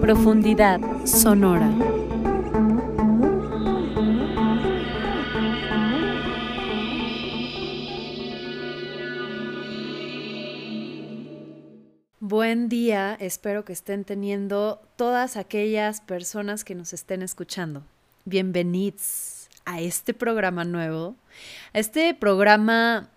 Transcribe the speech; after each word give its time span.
Profundidad 0.00 0.80
sonora. 1.06 1.70
Buen 12.18 12.68
día, 12.68 13.16
espero 13.20 13.64
que 13.64 13.72
estén 13.72 14.02
teniendo 14.02 14.82
todas 14.96 15.36
aquellas 15.36 16.00
personas 16.00 16.64
que 16.64 16.74
nos 16.74 16.92
estén 16.92 17.22
escuchando. 17.22 17.84
Bienvenidos 18.24 19.48
a 19.64 19.80
este 19.80 20.12
programa 20.12 20.64
nuevo, 20.64 21.14
a 21.72 21.78
este 21.78 22.14
programa 22.14 23.10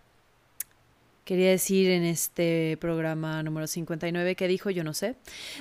quería 1.28 1.50
decir 1.50 1.91
en 1.91 2.05
este 2.05 2.78
programa 2.80 3.43
número 3.43 3.68
59 3.68 4.38
que 4.38 4.47
dijo, 4.47 4.70
yo 4.70 4.86
no 4.86 4.93
sé, 4.93 5.18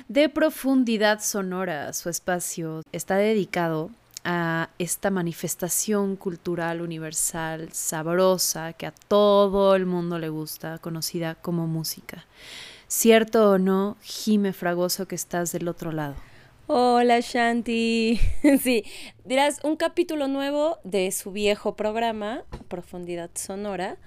de 0.07 0.29
profundidad 0.29 1.19
sonora. 1.19 1.91
Su 1.91 2.07
espacio 2.07 2.83
está 2.93 3.17
dedicado 3.17 3.91
a 4.23 4.69
esta 4.79 5.11
manifestación 5.11 6.15
cultural 6.15 6.79
universal 6.79 7.67
sabrosa 7.73 8.71
que 8.73 8.85
a 8.85 8.93
todo 8.93 9.75
el 9.75 9.85
mundo 9.85 10.19
le 10.19 10.29
gusta, 10.29 10.77
conocida 10.77 11.35
como 11.35 11.67
música. 11.67 12.25
¿Cierto 12.87 13.51
o 13.51 13.57
no, 13.57 13.97
Jime 14.01 14.53
Fragoso, 14.53 15.05
que 15.05 15.15
estás 15.15 15.51
del 15.51 15.67
otro 15.67 15.91
lado? 15.91 16.15
Hola 16.67 17.19
Shanti. 17.19 18.21
Sí, 18.61 18.85
dirás 19.25 19.59
un 19.63 19.75
capítulo 19.75 20.29
nuevo 20.29 20.79
de 20.85 21.11
su 21.11 21.33
viejo 21.33 21.75
programa, 21.75 22.45
Profundidad 22.69 23.31
Sonora, 23.35 23.97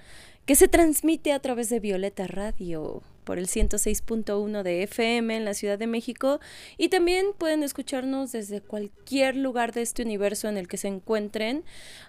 que 0.47 0.57
se 0.57 0.69
transmite 0.69 1.33
a 1.33 1.39
través 1.39 1.69
de 1.69 1.81
Violeta 1.81 2.27
Radio 2.27 3.03
por 3.25 3.39
el 3.39 3.47
106.1 3.47 4.63
de 4.65 4.83
FM 4.83 5.37
en 5.37 5.45
la 5.45 5.55
Ciudad 5.55 5.79
de 5.79 5.87
México 5.87 6.41
y 6.79 6.89
también 6.89 7.27
pueden 7.39 7.63
escucharnos 7.63 8.33
desde 8.33 8.61
cualquier 8.61 9.37
lugar 9.37 9.73
de 9.73 9.83
este 9.83 10.03
universo 10.03 10.49
en 10.49 10.57
el 10.57 10.67
que 10.67 10.77
se 10.77 10.89
encuentren 10.89 11.63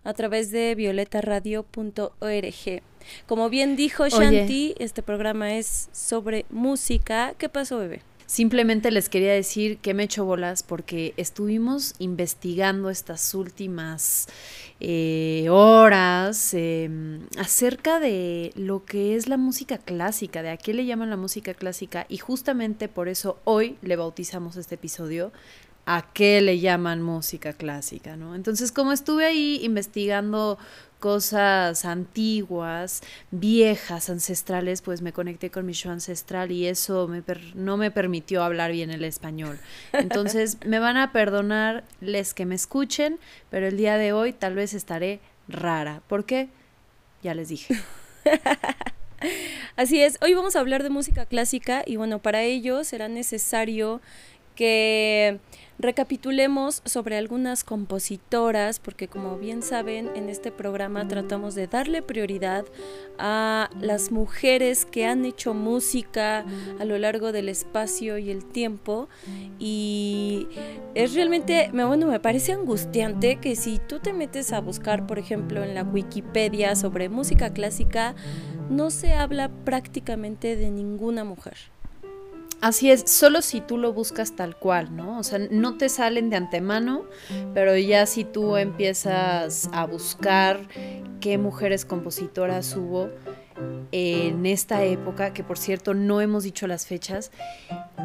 a 0.03 0.14
través 0.14 0.50
de 0.50 0.73
violetaradio.org. 0.73 2.81
Como 3.28 3.50
bien 3.50 3.75
dijo 3.75 4.08
Shanti, 4.08 4.73
este 4.80 5.03
programa 5.03 5.55
es 5.55 5.89
sobre 5.92 6.45
música. 6.50 7.36
¿Qué 7.38 7.50
pasó, 7.50 7.77
bebé? 7.77 8.02
Simplemente 8.25 8.91
les 8.91 9.09
quería 9.09 9.33
decir 9.33 9.77
que 9.77 9.94
me 9.94 10.03
echo 10.03 10.25
bolas 10.25 10.64
porque 10.64 11.14
estuvimos 11.17 11.95
investigando 12.00 12.89
estas 12.89 13.33
últimas 13.33 14.27
eh, 14.80 15.47
horas 15.50 16.53
em, 16.53 17.27
acerca 17.38 17.99
de 17.99 18.52
lo 18.55 18.86
que 18.86 19.16
es 19.16 19.27
la 19.27 19.38
música 19.38 19.77
clásica, 19.77 20.42
de 20.42 20.49
a 20.49 20.58
qué 20.58 20.73
le 20.73 20.86
llaman 20.86 21.09
la 21.09 21.17
música 21.17 21.53
clásica 21.53 22.05
y 22.09 22.17
justamente 22.17 22.88
por 22.88 23.08
eso 23.08 23.39
hoy 23.44 23.77
le 23.81 23.95
bautizamos 23.95 24.55
este 24.55 24.75
episodio 24.75 25.31
a 25.86 26.14
qué 26.14 26.42
le 26.42 26.59
llaman 26.59 27.02
música 27.02 27.53
clásica, 27.53 28.16
¿no? 28.16 28.36
Entonces, 28.36 28.72
como 28.72 28.92
estuve 28.92 29.25
ahí 29.25 29.59
investigando 29.64 30.58
cosas 31.02 31.83
antiguas, 31.83 33.02
viejas, 33.31 34.09
ancestrales, 34.09 34.81
pues 34.81 35.02
me 35.02 35.11
conecté 35.11 35.49
con 35.49 35.66
mi 35.66 35.73
show 35.73 35.91
ancestral 35.91 36.52
y 36.52 36.67
eso 36.67 37.09
me 37.09 37.21
no 37.55 37.75
me 37.75 37.91
permitió 37.91 38.43
hablar 38.43 38.71
bien 38.71 38.91
el 38.91 39.03
español. 39.03 39.59
Entonces 39.91 40.58
me 40.66 40.80
van 40.80 40.95
a 40.95 41.11
perdonar 41.11 41.83
les 41.99 42.33
que 42.33 42.45
me 42.45 42.55
escuchen, 42.55 43.19
pero 43.49 43.67
el 43.67 43.75
día 43.75 43.97
de 43.97 44.13
hoy 44.13 44.31
tal 44.31 44.55
vez 44.55 44.73
estaré 44.73 45.19
rara. 45.49 46.02
¿Por 46.08 46.23
qué? 46.25 46.47
Ya 47.23 47.33
les 47.33 47.49
dije. 47.49 47.75
Así 49.75 50.02
es, 50.02 50.17
hoy 50.21 50.36
vamos 50.36 50.55
a 50.55 50.59
hablar 50.59 50.83
de 50.83 50.89
música 50.89 51.25
clásica 51.25 51.83
y 51.86 51.95
bueno, 51.95 52.19
para 52.19 52.43
ello 52.43 52.83
será 52.83 53.08
necesario 53.08 54.02
que 54.55 55.39
recapitulemos 55.81 56.81
sobre 56.85 57.17
algunas 57.17 57.63
compositoras, 57.63 58.80
porque 58.80 59.08
como 59.08 59.37
bien 59.37 59.64
saben, 59.64 60.09
en 60.15 60.30
este 60.30 60.52
programa 60.52 61.08
tratamos 61.08 61.55
de 61.55 61.67
darle 61.67 62.02
prioridad 62.02 62.65
a 63.17 63.69
las 63.80 64.11
mujeres 64.11 64.86
que 64.86 65.05
han 65.05 65.25
hecho 65.25 65.53
música 65.53 66.45
a 66.80 66.86
lo 66.86 66.97
largo 66.97 67.31
del 67.31 67.49
espacio 67.49 68.17
y 68.17 68.30
el 68.30 68.45
tiempo. 68.45 69.09
Y 69.59 70.47
es 70.93 71.14
realmente, 71.15 71.70
bueno, 71.73 72.08
me 72.08 72.20
parece 72.20 72.53
angustiante 72.53 73.37
que 73.37 73.55
si 73.55 73.80
tú 73.80 73.99
te 73.99 74.14
metes 74.14 74.53
a 74.53 74.61
buscar, 74.61 75.08
por 75.08 75.20
ejemplo, 75.20 75.64
en 75.64 75.73
la 75.73 75.83
Wikipedia 75.83 76.75
sobre 76.75 77.09
música 77.09 77.53
clásica, 77.53 78.15
no 78.70 78.91
se 78.91 79.14
habla 79.14 79.49
prácticamente 79.65 80.55
de 80.55 80.70
ninguna 80.70 81.23
mujer. 81.23 81.58
Así 82.61 82.92
es, 82.92 83.10
solo 83.10 83.42
si 83.42 83.60
tú 83.60 83.80
lo 83.80 83.92
buscas 83.92 84.36
tal 84.36 84.55
cual, 84.55 84.95
¿no? 84.95 85.17
O 85.17 85.23
sea, 85.23 85.39
no 85.49 85.77
te 85.77 85.89
salen 85.89 86.30
de 86.30 86.36
antemano, 86.36 87.05
pero 87.55 87.76
ya 87.76 88.05
si 88.05 88.23
tú 88.23 88.55
empiezas 88.55 89.67
a 89.73 89.86
buscar 89.88 90.67
qué 91.20 91.39
mujeres 91.39 91.86
compositoras 91.86 92.76
hubo 92.76 93.10
en 93.92 94.45
esta 94.45 94.83
época, 94.83 95.33
que 95.33 95.44
por 95.44 95.58
cierto 95.58 95.94
no 95.94 96.21
hemos 96.21 96.44
dicho 96.44 96.67
las 96.67 96.86
fechas, 96.86 97.32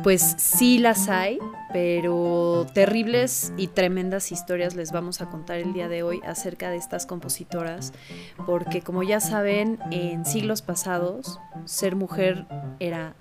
pues 0.02 0.34
sí 0.38 0.78
las 0.78 1.08
hay, 1.08 1.38
pero 1.72 2.66
terribles 2.72 3.52
y 3.56 3.68
tremendas 3.68 4.32
historias 4.32 4.74
les 4.74 4.90
vamos 4.90 5.20
a 5.20 5.28
contar 5.28 5.58
el 5.58 5.72
día 5.72 5.88
de 5.88 6.02
hoy 6.02 6.20
acerca 6.26 6.70
de 6.70 6.76
estas 6.76 7.06
compositoras, 7.06 7.92
porque 8.46 8.80
como 8.80 9.02
ya 9.02 9.20
saben, 9.20 9.78
en 9.90 10.24
siglos 10.24 10.62
pasados 10.62 11.40
ser 11.66 11.94
mujer 11.94 12.46
era 12.80 13.14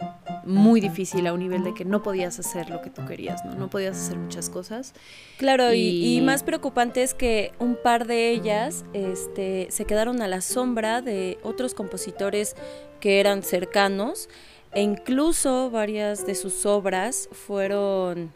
muy 0.46 0.80
difícil 0.80 1.28
a 1.28 1.34
un 1.34 1.40
nivel 1.40 1.64
de 1.64 1.74
que 1.74 1.86
no 1.86 2.04
podías 2.04 2.40
hacer 2.40 2.70
lo 2.70 2.82
que 2.82 2.90
tú 2.90 3.06
querías, 3.06 3.44
¿no? 3.44 3.56
No 3.56 3.70
podías 3.70 3.98
hacer 3.98 4.18
muchas 4.18 4.50
cosas. 4.50 4.94
Claro, 5.38 5.74
y, 5.74 6.22
más 6.22 6.44
preocupante 6.44 7.04
es 7.04 7.14
que 7.14 7.52
un 7.60 7.76
par 7.76 8.08
de 8.08 8.30
ellas 8.30 8.86
este, 8.94 9.68
se 9.70 9.86
quedaron 9.86 10.22
a 10.22 10.28
la 10.28 10.42
sombra 10.42 11.02
de 11.02 11.38
otros 11.44 11.74
compositores 11.74 12.56
que 13.00 13.20
eran 13.20 13.44
cercanos 13.44 14.30
e 14.72 14.82
incluso 14.82 15.72
varias 15.72 16.26
de 16.26 16.36
sus 16.36 16.66
obras 16.66 17.30
fueron 17.32 18.32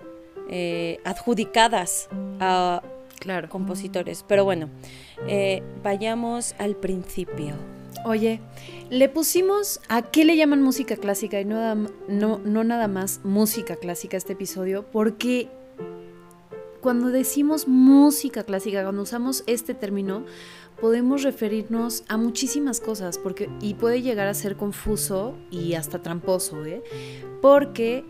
eh, 0.49 0.99
adjudicadas 1.03 2.09
a 2.39 2.81
claro. 3.19 3.49
compositores. 3.49 4.25
Pero 4.27 4.45
bueno, 4.45 4.69
eh, 5.27 5.61
vayamos 5.83 6.55
al 6.57 6.75
principio. 6.75 7.55
Oye, 8.05 8.39
le 8.89 9.09
pusimos 9.09 9.81
a 9.89 10.01
qué 10.01 10.25
le 10.25 10.37
llaman 10.37 10.61
música 10.61 10.95
clásica 10.95 11.39
y 11.41 11.45
no, 11.45 11.75
nada 12.07 12.87
más 12.87 13.21
música 13.23 13.75
clásica 13.75 14.17
este 14.17 14.33
episodio, 14.33 14.85
porque 14.91 15.49
cuando 16.81 17.09
decimos 17.09 17.67
música 17.67 18.43
clásica, 18.43 18.83
cuando 18.83 19.01
usamos 19.01 19.43
este 19.47 19.73
término, 19.73 20.25
podemos 20.79 21.23
referirnos 21.23 22.03
a 22.07 22.15
muchísimas 22.15 22.79
cosas 22.79 23.17
porque, 23.17 23.49
y 23.61 23.73
puede 23.73 24.01
llegar 24.01 24.27
a 24.27 24.33
ser 24.33 24.55
confuso 24.55 25.35
y 25.51 25.73
hasta 25.73 26.01
tramposo, 26.01 26.65
¿eh? 26.65 26.81
porque 27.41 28.05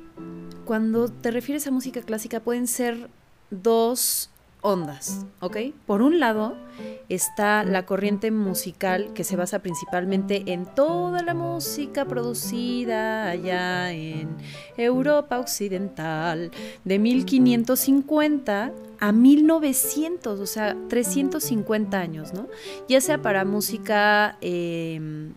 cuando 0.66 1.10
te 1.10 1.32
refieres 1.32 1.66
a 1.66 1.72
música 1.72 2.02
clásica 2.02 2.42
pueden 2.42 2.68
ser 2.68 3.10
dos 3.50 4.30
ondas, 4.62 5.26
¿ok? 5.40 5.58
Por 5.86 6.02
un 6.02 6.20
lado 6.20 6.56
está 7.08 7.64
la 7.64 7.86
corriente 7.86 8.32
musical 8.32 9.14
que 9.14 9.24
se 9.24 9.36
basa 9.36 9.60
principalmente 9.60 10.44
en 10.48 10.66
toda 10.66 11.24
la 11.24 11.34
música 11.34 12.06
producida 12.06 13.30
allá 13.30 13.92
en 13.92 14.30
Europa 14.78 15.40
Occidental 15.40 16.52
de 16.84 17.00
1550 17.00 18.74
a 19.00 19.12
1900, 19.12 20.40
o 20.40 20.46
sea, 20.46 20.76
350 20.90 22.00
años, 22.00 22.34
¿no? 22.34 22.48
Ya 22.88 23.02
sea 23.02 23.22
para 23.22 23.46
música... 23.46 24.38
Eh, 24.42 25.32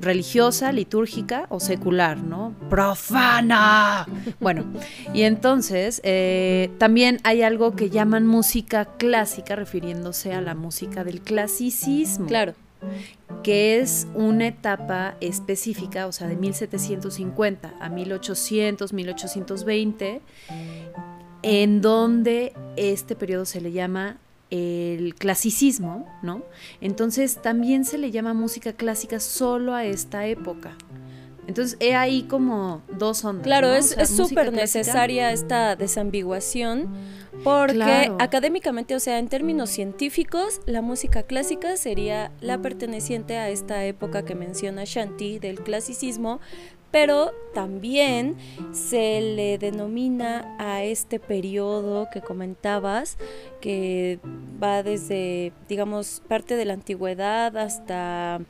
religiosa, 0.00 0.72
litúrgica 0.72 1.46
o 1.48 1.60
secular, 1.60 2.18
¿no? 2.18 2.54
Profana. 2.70 4.06
Bueno, 4.40 4.64
y 5.12 5.22
entonces 5.22 6.00
eh, 6.04 6.70
también 6.78 7.20
hay 7.24 7.42
algo 7.42 7.74
que 7.74 7.90
llaman 7.90 8.26
música 8.26 8.84
clásica, 8.84 9.56
refiriéndose 9.56 10.32
a 10.32 10.40
la 10.40 10.54
música 10.54 11.04
del 11.04 11.20
clasicismo. 11.20 12.26
Claro. 12.26 12.54
Que 13.42 13.80
es 13.80 14.06
una 14.14 14.46
etapa 14.46 15.16
específica, 15.20 16.06
o 16.06 16.12
sea, 16.12 16.28
de 16.28 16.36
1750 16.36 17.74
a 17.80 17.88
1800, 17.88 18.92
1820, 18.92 20.20
en 21.42 21.80
donde 21.80 22.52
este 22.76 23.16
periodo 23.16 23.44
se 23.44 23.60
le 23.60 23.72
llama 23.72 24.18
el 24.50 25.14
clasicismo, 25.14 26.06
¿no? 26.22 26.42
Entonces 26.80 27.40
también 27.42 27.84
se 27.84 27.98
le 27.98 28.10
llama 28.10 28.34
música 28.34 28.72
clásica 28.72 29.20
solo 29.20 29.74
a 29.74 29.84
esta 29.84 30.26
época. 30.26 30.76
Entonces 31.46 31.78
he 31.80 31.94
ahí 31.94 32.24
como 32.24 32.82
dos 32.98 33.24
ondas. 33.24 33.44
Claro, 33.44 33.72
es 33.72 33.94
súper 34.08 34.52
necesaria 34.52 35.32
esta 35.32 35.76
desambiguación 35.76 36.90
porque 37.44 38.12
académicamente, 38.18 38.94
o 38.94 39.00
sea, 39.00 39.18
en 39.18 39.28
términos 39.28 39.70
científicos, 39.70 40.60
la 40.66 40.82
música 40.82 41.22
clásica 41.22 41.76
sería 41.76 42.32
la 42.40 42.60
perteneciente 42.60 43.38
a 43.38 43.48
esta 43.48 43.84
época 43.84 44.24
que 44.24 44.34
menciona 44.34 44.82
Shanti 44.84 45.38
del 45.38 45.60
clasicismo, 45.60 46.40
pero 46.90 47.32
también 47.54 48.36
se 48.72 49.20
le 49.20 49.58
denomina 49.58 50.56
a 50.58 50.82
este 50.82 51.20
periodo 51.20 52.08
que 52.12 52.20
comentabas, 52.20 53.18
que 53.60 54.18
va 54.62 54.82
desde, 54.82 55.52
digamos, 55.68 56.22
parte 56.28 56.56
de 56.56 56.64
la 56.64 56.74
antigüedad 56.74 57.56
hasta 57.56 58.40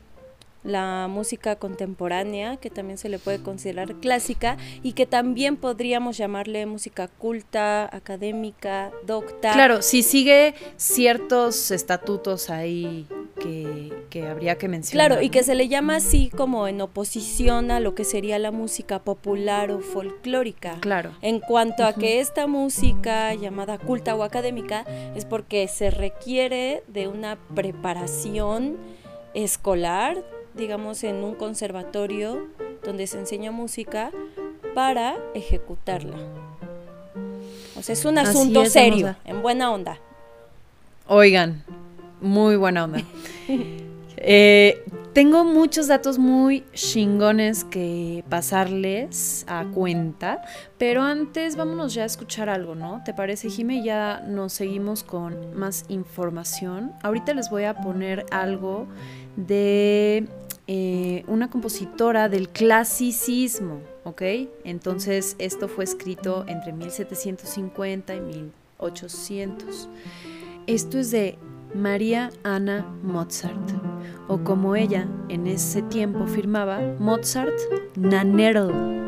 la 0.68 1.08
música 1.08 1.56
contemporánea, 1.56 2.58
que 2.58 2.70
también 2.70 2.98
se 2.98 3.08
le 3.08 3.18
puede 3.18 3.42
considerar 3.42 3.94
clásica 3.96 4.56
y 4.82 4.92
que 4.92 5.06
también 5.06 5.56
podríamos 5.56 6.16
llamarle 6.16 6.66
música 6.66 7.08
culta, 7.08 7.84
académica, 7.94 8.92
docta. 9.06 9.52
Claro, 9.52 9.82
si 9.82 10.02
sigue 10.02 10.54
ciertos 10.76 11.70
estatutos 11.70 12.50
ahí 12.50 13.06
que, 13.40 13.92
que, 14.10 14.26
habría 14.26 14.56
que 14.56 14.68
mencionar. 14.68 15.08
Claro, 15.08 15.22
y 15.22 15.30
que 15.30 15.42
se 15.42 15.54
le 15.54 15.68
llama 15.68 15.96
así 15.96 16.28
como 16.28 16.68
en 16.68 16.80
oposición 16.80 17.70
a 17.70 17.80
lo 17.80 17.94
que 17.94 18.04
sería 18.04 18.38
la 18.38 18.50
música 18.50 18.98
popular 18.98 19.70
o 19.70 19.80
folclórica. 19.80 20.78
Claro. 20.80 21.12
En 21.22 21.40
cuanto 21.40 21.84
a 21.84 21.94
que 21.94 22.20
esta 22.20 22.46
música 22.46 23.34
llamada 23.34 23.78
culta 23.78 24.14
o 24.14 24.22
académica 24.22 24.84
es 25.14 25.24
porque 25.24 25.68
se 25.68 25.90
requiere 25.90 26.82
de 26.88 27.08
una 27.08 27.38
preparación 27.54 28.76
escolar, 29.34 30.24
digamos, 30.58 31.02
en 31.04 31.24
un 31.24 31.34
conservatorio 31.34 32.48
donde 32.84 33.06
se 33.06 33.18
enseña 33.18 33.50
música 33.50 34.10
para 34.74 35.16
ejecutarla. 35.34 36.16
O 37.76 37.82
sea, 37.82 37.92
es 37.92 38.04
un 38.04 38.18
asunto 38.18 38.64
serio, 38.66 39.16
en 39.24 39.40
buena 39.40 39.72
onda. 39.72 39.98
Oigan, 41.06 41.64
muy 42.20 42.56
buena 42.56 42.84
onda. 42.84 43.02
Eh, 44.20 44.82
tengo 45.12 45.44
muchos 45.44 45.86
datos 45.86 46.18
muy 46.18 46.64
chingones 46.74 47.62
que 47.62 48.24
pasarles 48.28 49.44
a 49.48 49.64
cuenta, 49.72 50.42
pero 50.76 51.02
antes 51.02 51.54
vámonos 51.54 51.94
ya 51.94 52.02
a 52.02 52.06
escuchar 52.06 52.48
algo, 52.48 52.74
¿no? 52.74 53.00
¿Te 53.04 53.14
parece, 53.14 53.48
Jime? 53.48 53.84
Ya 53.84 54.24
nos 54.26 54.52
seguimos 54.52 55.04
con 55.04 55.56
más 55.56 55.84
información. 55.88 56.92
Ahorita 57.04 57.32
les 57.32 57.48
voy 57.48 57.62
a 57.62 57.74
poner 57.74 58.26
algo 58.32 58.88
de 59.36 60.26
eh, 60.70 61.24
una 61.28 61.48
compositora 61.48 62.28
del 62.28 62.50
clasicismo, 62.50 63.80
¿ok? 64.04 64.20
Entonces 64.64 65.34
esto 65.38 65.66
fue 65.66 65.84
escrito 65.84 66.44
entre 66.46 66.74
1750 66.74 68.14
y 68.14 68.20
1800. 68.20 69.88
Esto 70.66 70.98
es 70.98 71.10
de 71.10 71.38
María 71.74 72.30
Ana 72.42 72.86
Mozart, 73.02 73.70
o 74.28 74.44
como 74.44 74.76
ella 74.76 75.08
en 75.30 75.46
ese 75.46 75.80
tiempo 75.80 76.26
firmaba, 76.26 76.80
Mozart 76.98 77.58
Nanerl. 77.96 79.07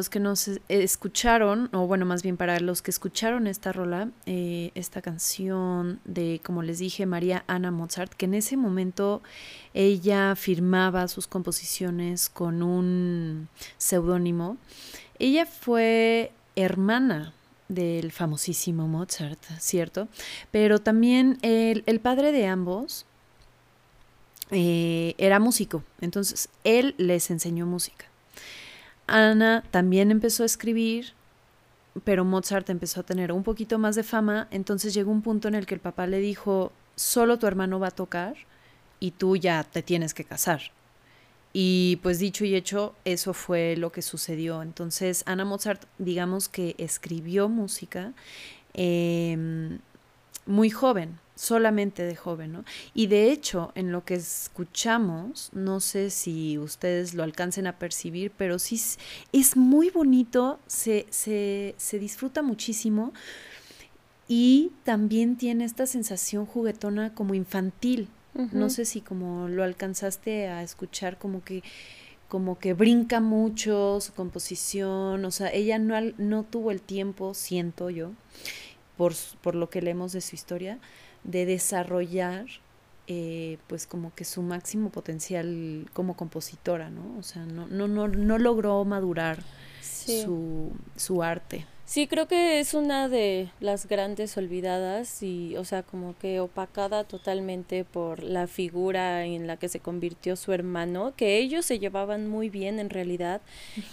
Los 0.00 0.08
que 0.08 0.18
nos 0.18 0.48
escucharon, 0.70 1.68
o 1.74 1.86
bueno, 1.86 2.06
más 2.06 2.22
bien 2.22 2.38
para 2.38 2.58
los 2.58 2.80
que 2.80 2.90
escucharon 2.90 3.46
esta 3.46 3.70
rola, 3.70 4.08
eh, 4.24 4.70
esta 4.74 5.02
canción 5.02 6.00
de, 6.06 6.40
como 6.42 6.62
les 6.62 6.78
dije, 6.78 7.04
María 7.04 7.44
Ana 7.48 7.70
Mozart, 7.70 8.14
que 8.14 8.24
en 8.24 8.32
ese 8.32 8.56
momento 8.56 9.20
ella 9.74 10.34
firmaba 10.36 11.06
sus 11.06 11.26
composiciones 11.26 12.30
con 12.30 12.62
un 12.62 13.50
seudónimo, 13.76 14.56
ella 15.18 15.44
fue 15.44 16.32
hermana 16.56 17.34
del 17.68 18.10
famosísimo 18.10 18.88
Mozart, 18.88 19.44
¿cierto? 19.58 20.08
Pero 20.50 20.78
también 20.78 21.36
el, 21.42 21.82
el 21.84 22.00
padre 22.00 22.32
de 22.32 22.46
ambos, 22.46 23.04
eh, 24.50 25.14
era 25.18 25.40
músico, 25.40 25.84
entonces 26.00 26.48
él 26.64 26.94
les 26.96 27.30
enseñó 27.30 27.66
música. 27.66 28.09
Ana 29.10 29.64
también 29.70 30.10
empezó 30.10 30.42
a 30.42 30.46
escribir, 30.46 31.12
pero 32.04 32.24
Mozart 32.24 32.70
empezó 32.70 33.00
a 33.00 33.02
tener 33.04 33.32
un 33.32 33.42
poquito 33.42 33.78
más 33.78 33.96
de 33.96 34.02
fama, 34.02 34.48
entonces 34.50 34.94
llegó 34.94 35.10
un 35.10 35.22
punto 35.22 35.48
en 35.48 35.54
el 35.54 35.66
que 35.66 35.74
el 35.74 35.80
papá 35.80 36.06
le 36.06 36.18
dijo, 36.20 36.72
solo 36.96 37.38
tu 37.38 37.46
hermano 37.46 37.80
va 37.80 37.88
a 37.88 37.90
tocar 37.90 38.34
y 39.00 39.12
tú 39.12 39.36
ya 39.36 39.64
te 39.64 39.82
tienes 39.82 40.14
que 40.14 40.24
casar. 40.24 40.60
y 41.52 41.96
pues 42.02 42.20
dicho 42.20 42.44
y 42.44 42.54
hecho, 42.54 42.94
eso 43.04 43.34
fue 43.34 43.76
lo 43.76 43.90
que 43.90 44.02
sucedió. 44.02 44.62
Entonces, 44.62 45.24
Ana 45.26 45.44
Mozart, 45.44 45.82
digamos 45.98 46.48
que 46.48 46.76
escribió 46.78 47.48
música 47.48 48.12
em, 48.74 49.80
muy 50.46 50.70
joven, 50.70 51.18
solamente 51.40 52.02
de 52.02 52.16
joven, 52.16 52.52
¿no? 52.52 52.64
Y 52.92 53.06
de 53.06 53.32
hecho, 53.32 53.72
en 53.74 53.92
lo 53.92 54.04
que 54.04 54.12
escuchamos, 54.12 55.48
no 55.54 55.80
sé 55.80 56.10
si 56.10 56.58
ustedes 56.58 57.14
lo 57.14 57.22
alcancen 57.22 57.66
a 57.66 57.78
percibir, 57.78 58.30
pero 58.36 58.58
sí 58.58 58.78
es 59.32 59.56
muy 59.56 59.88
bonito, 59.88 60.60
se, 60.66 61.06
se, 61.08 61.74
se 61.78 61.98
disfruta 61.98 62.42
muchísimo 62.42 63.14
y 64.28 64.72
también 64.84 65.36
tiene 65.36 65.64
esta 65.64 65.86
sensación 65.86 66.44
juguetona 66.44 67.14
como 67.14 67.32
infantil, 67.32 68.08
no 68.52 68.68
sé 68.68 68.84
si 68.84 69.00
como 69.00 69.48
lo 69.48 69.64
alcanzaste 69.64 70.46
a 70.48 70.62
escuchar, 70.62 71.18
como 71.18 71.42
que 71.42 71.62
como 72.28 72.58
que 72.58 72.74
brinca 72.74 73.20
mucho 73.20 74.00
su 74.00 74.12
composición, 74.12 75.24
o 75.24 75.30
sea, 75.32 75.50
ella 75.52 75.78
no, 75.78 75.96
no 76.16 76.44
tuvo 76.44 76.70
el 76.70 76.80
tiempo, 76.80 77.34
siento 77.34 77.90
yo, 77.90 78.12
por, 78.96 79.14
por 79.40 79.56
lo 79.56 79.68
que 79.68 79.82
leemos 79.82 80.12
de 80.12 80.20
su 80.20 80.36
historia, 80.36 80.78
de 81.24 81.46
desarrollar 81.46 82.46
eh, 83.12 83.58
pues 83.66 83.88
como 83.88 84.14
que 84.14 84.24
su 84.24 84.40
máximo 84.40 84.90
potencial 84.90 85.88
como 85.92 86.16
compositora, 86.16 86.90
¿no? 86.90 87.18
O 87.18 87.24
sea, 87.24 87.44
no, 87.44 87.66
no, 87.66 87.88
no, 87.88 88.06
no 88.06 88.38
logró 88.38 88.84
madurar 88.84 89.42
su, 89.82 90.70
su 90.94 91.22
arte. 91.22 91.66
Sí, 91.90 92.06
creo 92.06 92.28
que 92.28 92.60
es 92.60 92.74
una 92.74 93.08
de 93.08 93.50
las 93.58 93.88
grandes 93.88 94.36
olvidadas 94.36 95.24
y, 95.24 95.56
o 95.56 95.64
sea, 95.64 95.82
como 95.82 96.16
que 96.16 96.38
opacada 96.38 97.02
totalmente 97.02 97.82
por 97.82 98.22
la 98.22 98.46
figura 98.46 99.26
en 99.26 99.48
la 99.48 99.56
que 99.56 99.68
se 99.68 99.80
convirtió 99.80 100.36
su 100.36 100.52
hermano, 100.52 101.14
que 101.16 101.38
ellos 101.38 101.66
se 101.66 101.80
llevaban 101.80 102.28
muy 102.28 102.48
bien 102.48 102.78
en 102.78 102.90
realidad. 102.90 103.40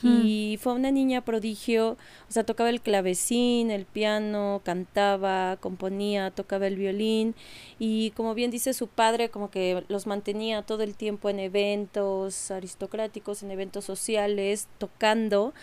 Y 0.03 0.59
fue 0.61 0.73
una 0.73 0.91
niña 0.91 1.21
prodigio, 1.25 1.93
o 2.29 2.31
sea, 2.31 2.43
tocaba 2.43 2.69
el 2.69 2.81
clavecín, 2.81 3.71
el 3.71 3.85
piano, 3.85 4.61
cantaba, 4.63 5.57
componía, 5.59 6.29
tocaba 6.29 6.67
el 6.67 6.75
violín 6.75 7.33
y 7.79 8.11
como 8.11 8.35
bien 8.35 8.51
dice 8.51 8.75
su 8.75 8.85
padre, 8.85 9.29
como 9.29 9.49
que 9.49 9.83
los 9.87 10.05
mantenía 10.05 10.61
todo 10.61 10.83
el 10.83 10.93
tiempo 10.93 11.31
en 11.31 11.39
eventos 11.39 12.51
aristocráticos, 12.51 13.41
en 13.41 13.49
eventos 13.49 13.85
sociales, 13.85 14.67
tocando 14.77 15.55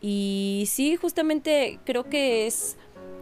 y 0.00 0.64
sí, 0.68 0.96
justamente 0.96 1.78
creo 1.84 2.04
que 2.04 2.46
es 2.46 2.76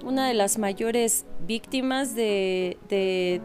una 0.05 0.29
de 0.29 0.35
las 0.35 0.59
mayores 0.59 1.27
víctimas 1.47 2.15
de, 2.15 3.41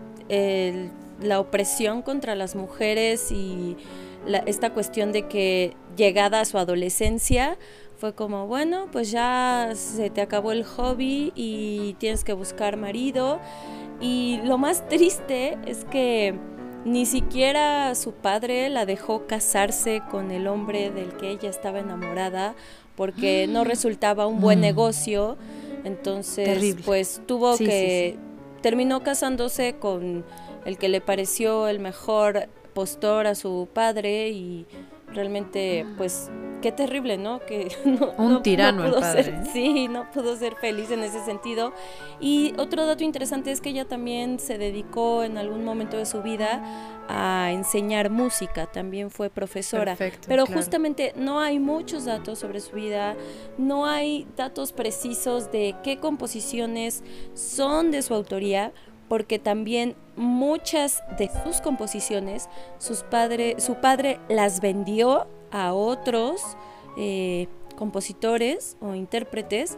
la 1.21 1.39
opresión 1.39 2.01
contra 2.01 2.35
las 2.35 2.55
mujeres 2.55 3.31
y 3.31 3.77
esta 4.45 4.73
cuestión 4.73 5.11
de 5.11 5.27
que 5.27 5.75
llegada 5.95 6.41
a 6.41 6.45
su 6.45 6.57
adolescencia 6.57 7.57
fue 7.97 8.13
como, 8.13 8.47
bueno, 8.47 8.87
pues 8.91 9.11
ya 9.11 9.71
se 9.75 10.09
te 10.09 10.21
acabó 10.21 10.51
el 10.51 10.63
hobby 10.65 11.31
y 11.35 11.95
tienes 11.99 12.23
que 12.23 12.33
buscar 12.33 12.75
marido. 12.77 13.39
Y 14.01 14.41
lo 14.43 14.57
más 14.57 14.87
triste 14.89 15.57
es 15.65 15.85
que 15.85 16.35
ni 16.83 17.05
siquiera 17.05 17.95
su 17.95 18.11
padre 18.11 18.69
la 18.69 18.85
dejó 18.85 19.25
casarse 19.25 20.01
con 20.11 20.31
el 20.31 20.47
hombre 20.47 20.91
del 20.91 21.15
que 21.15 21.29
ella 21.29 21.49
estaba 21.49 21.79
enamorada 21.79 22.55
porque 22.95 23.47
no 23.47 23.63
resultaba 23.63 24.27
un 24.27 24.39
buen 24.41 24.59
mm. 24.59 24.61
negocio. 24.61 25.37
Entonces, 25.83 26.75
pues 26.85 27.21
tuvo 27.25 27.57
que 27.57 28.17
terminó 28.61 29.03
casándose 29.03 29.75
con 29.75 30.23
el 30.65 30.77
que 30.77 30.87
le 30.87 31.01
pareció 31.01 31.67
el 31.67 31.79
mejor 31.79 32.47
postor 32.73 33.27
a 33.27 33.35
su 33.35 33.67
padre 33.73 34.29
y 34.29 34.65
realmente 35.13 35.85
pues 35.97 36.29
qué 36.63 36.71
terrible, 36.71 37.17
¿no? 37.17 37.41
Que 37.41 37.75
no, 37.85 38.13
un 38.17 38.41
tirano 38.41 38.85
el 38.85 38.93
padre. 38.93 39.23
Ser, 39.23 39.45
sí, 39.53 39.87
no 39.89 40.09
pudo 40.11 40.35
ser 40.37 40.55
feliz 40.55 40.89
en 40.89 41.01
ese 41.01 41.23
sentido. 41.23 41.73
Y 42.19 42.53
otro 42.57 42.85
dato 42.85 43.03
interesante 43.03 43.51
es 43.51 43.59
que 43.59 43.69
ella 43.69 43.85
también 43.85 44.39
se 44.39 44.57
dedicó 44.57 45.23
en 45.23 45.37
algún 45.37 45.65
momento 45.65 45.97
de 45.97 46.05
su 46.05 46.23
vida 46.23 46.63
a 47.09 47.51
enseñar 47.51 48.09
música, 48.09 48.65
también 48.65 49.11
fue 49.11 49.29
profesora. 49.29 49.97
Pero 50.25 50.45
justamente 50.45 51.13
no 51.17 51.41
hay 51.41 51.59
muchos 51.59 52.05
datos 52.05 52.39
sobre 52.39 52.61
su 52.61 52.77
vida, 52.77 53.15
no 53.57 53.85
hay 53.85 54.25
datos 54.37 54.71
precisos 54.71 55.51
de 55.51 55.75
qué 55.83 55.99
composiciones 55.99 57.03
son 57.33 57.91
de 57.91 58.01
su 58.01 58.13
autoría 58.13 58.71
porque 59.13 59.37
también 59.37 59.95
muchas 60.15 61.03
de 61.19 61.29
sus 61.43 61.61
composiciones 61.61 62.49
sus 62.79 63.03
padre, 63.03 63.57
su 63.59 63.75
padre 63.75 64.19
las 64.27 64.59
vendió 64.59 65.27
a 65.51 65.73
otros 65.73 66.41
eh, 66.97 67.47
compositores 67.75 68.75
o 68.81 68.95
intérpretes 68.95 69.77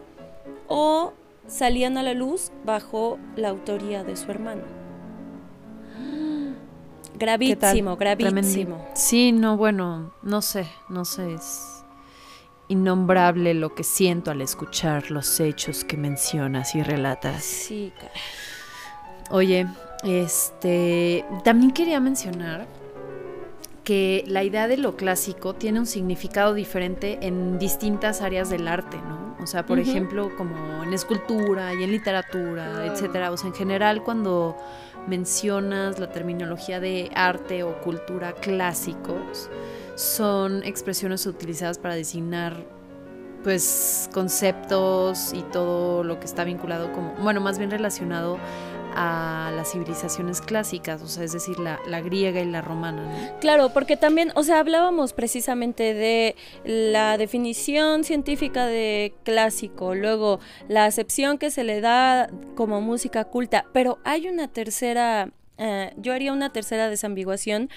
o 0.70 1.12
salían 1.48 1.98
a 1.98 2.04
la 2.04 2.14
luz 2.14 2.54
bajo 2.64 3.20
la 3.36 3.50
autoría 3.50 4.06
de 4.06 4.16
su 4.16 4.32
hermano. 4.32 4.62
Gravísimo, 7.20 7.98
gravísimo. 7.98 8.88
Sí, 8.94 9.34
no, 9.34 9.58
bueno, 9.58 10.14
no 10.24 10.42
sé, 10.42 10.66
no 10.88 11.04
sé, 11.04 11.34
es 11.34 11.84
innombrable 12.70 13.54
lo 13.54 13.76
que 13.76 13.84
siento 13.84 14.32
al 14.32 14.42
escuchar 14.42 15.12
los 15.12 15.42
hechos 15.42 15.84
que 15.84 15.98
mencionas 15.98 16.74
y 16.74 16.84
relatas. 16.84 17.44
Sí, 17.44 17.92
Oye, 19.32 19.68
este, 20.04 21.26
también 21.44 21.72
quería 21.72 22.00
mencionar 22.00 22.68
que 23.84 24.24
la 24.28 24.44
idea 24.44 24.68
de 24.68 24.78
lo 24.78 24.96
clásico 24.96 25.54
tiene 25.54 25.80
un 25.80 25.86
significado 25.86 26.54
diferente 26.54 27.20
en 27.22 27.60
distintas 27.60 28.22
áreas 28.22 28.50
del 28.50 28.68
arte, 28.68 28.98
¿no? 28.98 29.36
O 29.42 29.48
sea, 29.48 29.66
por 29.66 29.78
ejemplo, 29.78 30.36
como 30.36 30.84
en 30.84 30.92
escultura 30.92 31.72
y 31.76 31.84
en 31.84 31.92
literatura, 31.92 32.88
etcétera. 32.88 33.32
O 33.32 33.38
sea, 33.38 33.50
en 33.50 33.54
general, 33.54 34.02
cuando 34.02 34.58
mencionas 35.08 36.00
la 36.00 36.10
terminología 36.10 36.80
de 36.80 37.12
arte 37.14 37.62
o 37.62 37.80
cultura 37.82 38.34
clásicos, 38.34 39.52
son 39.96 40.64
expresiones 40.64 41.28
utilizadas 41.28 41.78
para 41.78 41.94
designar 41.94 42.56
pues 43.44 44.10
conceptos 44.12 45.32
y 45.32 45.44
todo 45.44 46.04
lo 46.04 46.20
que 46.20 46.26
está 46.26 46.44
vinculado 46.44 46.92
como, 46.92 47.14
bueno, 47.22 47.40
más 47.40 47.60
bien 47.60 47.70
relacionado 47.70 48.40
a 48.96 49.52
las 49.56 49.72
civilizaciones 49.72 50.42
clásicas, 50.42 51.02
o 51.02 51.08
sea, 51.08 51.24
es 51.24 51.34
decir, 51.34 51.60
la, 51.60 52.02
griega 52.02 52.42
y 52.42 52.46
la 52.46 52.62
romana. 52.62 53.36
Claro, 53.42 53.70
porque 53.74 53.98
también, 53.98 54.32
o 54.36 54.44
sea, 54.44 54.60
hablábamos 54.60 55.14
precisamente 55.14 55.94
de 55.94 56.36
la 56.64 57.18
definición 57.18 58.04
científica 58.04 58.66
de 58.66 59.14
clásico, 59.24 59.96
luego 59.96 60.40
la 60.68 60.86
acepción 60.86 61.38
que 61.38 61.52
se 61.52 61.64
le 61.64 61.82
da 61.82 62.30
como 62.56 62.82
música 62.82 63.26
culta, 63.26 63.66
pero 63.74 64.00
hay 64.04 64.28
una 64.28 64.48
tercera, 64.48 65.30
eh, 65.58 65.94
yo 65.98 66.14
haría 66.14 66.32
una 66.32 66.52
tercera 66.52 66.90
desambiguación 66.90 67.70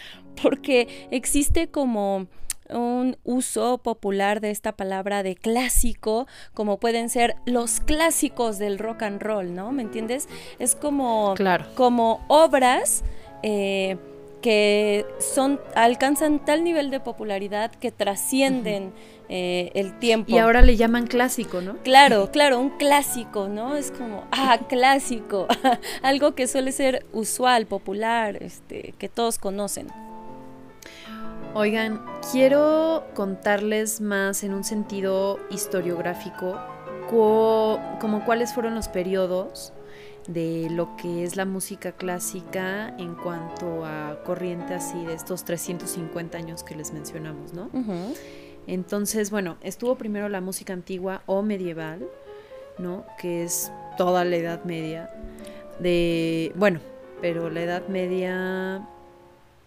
porque 0.43 1.09
existe 1.11 1.69
como 1.69 2.29
un 2.71 3.17
uso 3.25 3.79
popular 3.79 4.41
de 4.41 4.51
esta 4.51 4.73
palabra 4.73 5.23
de 5.23 5.37
clásico, 5.37 6.27
como 6.55 6.79
pueden 6.79 7.09
ser 7.09 7.37
los 7.47 7.81
clásicos 7.81 8.59
del 8.59 8.79
rock 8.79 9.03
and 9.03 9.23
roll, 9.23 9.55
¿no? 9.55 9.73
¿Me 9.73 9.83
entiendes? 9.83 10.29
Es 10.59 10.75
como, 10.75 11.35
como 11.75 12.25
obras 12.29 13.03
eh, 13.43 13.97
que 14.43 15.05
son, 15.19 15.61
alcanzan 15.75 16.45
tal 16.45 16.65
nivel 16.65 16.91
de 16.91 17.01
popularidad 17.01 17.73
que 17.73 17.91
trascienden 17.91 18.93
eh, 19.29 19.71
el 19.75 19.99
tiempo. 19.99 20.31
Y 20.33 20.39
ahora 20.39 20.63
le 20.63 20.77
llaman 20.77 21.07
clásico, 21.07 21.61
¿no? 21.61 21.77
Claro, 21.79 22.31
claro, 22.31 22.59
un 22.59 22.71
clásico, 22.71 23.49
¿no? 23.49 23.77
Es 23.77 23.91
como, 23.91 24.25
ah, 24.31 24.59
clásico, 24.69 25.47
algo 26.03 26.35
que 26.35 26.47
suele 26.47 26.73
ser 26.73 27.05
usual, 27.13 27.67
popular, 27.67 28.43
este, 28.43 28.95
que 28.99 29.09
todos 29.09 29.39
conocen. 29.39 29.89
Oigan, 31.55 32.05
quiero 32.31 33.05
contarles 33.15 34.01
más 34.01 34.45
en 34.45 34.55
un 34.55 34.65
sentido 34.65 35.39
historiográfico 35.51 36.59
como 37.09 38.23
cuáles 38.27 38.53
fueron 38.53 38.75
los 38.75 38.89
periodos 38.89 39.73
de 40.29 40.69
lo 40.71 40.95
que 40.97 41.25
es 41.25 41.37
la 41.37 41.47
música 41.47 41.93
clásica 41.93 42.95
en 42.99 43.15
cuanto 43.15 43.85
a 43.87 44.23
corriente 44.25 44.75
así 44.75 45.03
de 45.07 45.15
estos 45.15 45.45
350 45.45 46.37
años 46.37 46.63
que 46.63 46.77
les 46.77 46.93
mencionamos, 46.93 47.55
¿no? 47.55 47.71
Entonces, 48.67 49.31
bueno, 49.31 49.57
estuvo 49.63 49.97
primero 49.97 50.29
la 50.29 50.43
música 50.43 50.75
antigua 50.75 51.23
o 51.25 51.43
medieval, 51.43 52.07
¿no? 52.79 53.07
Que 53.19 53.43
es 53.43 53.73
toda 53.97 54.25
la 54.25 54.37
Edad 54.37 54.65
Media. 54.65 55.11
De, 55.81 56.53
bueno, 56.57 56.81
pero 57.23 57.49
la 57.49 57.63
Edad 57.63 57.89
Media 57.89 58.87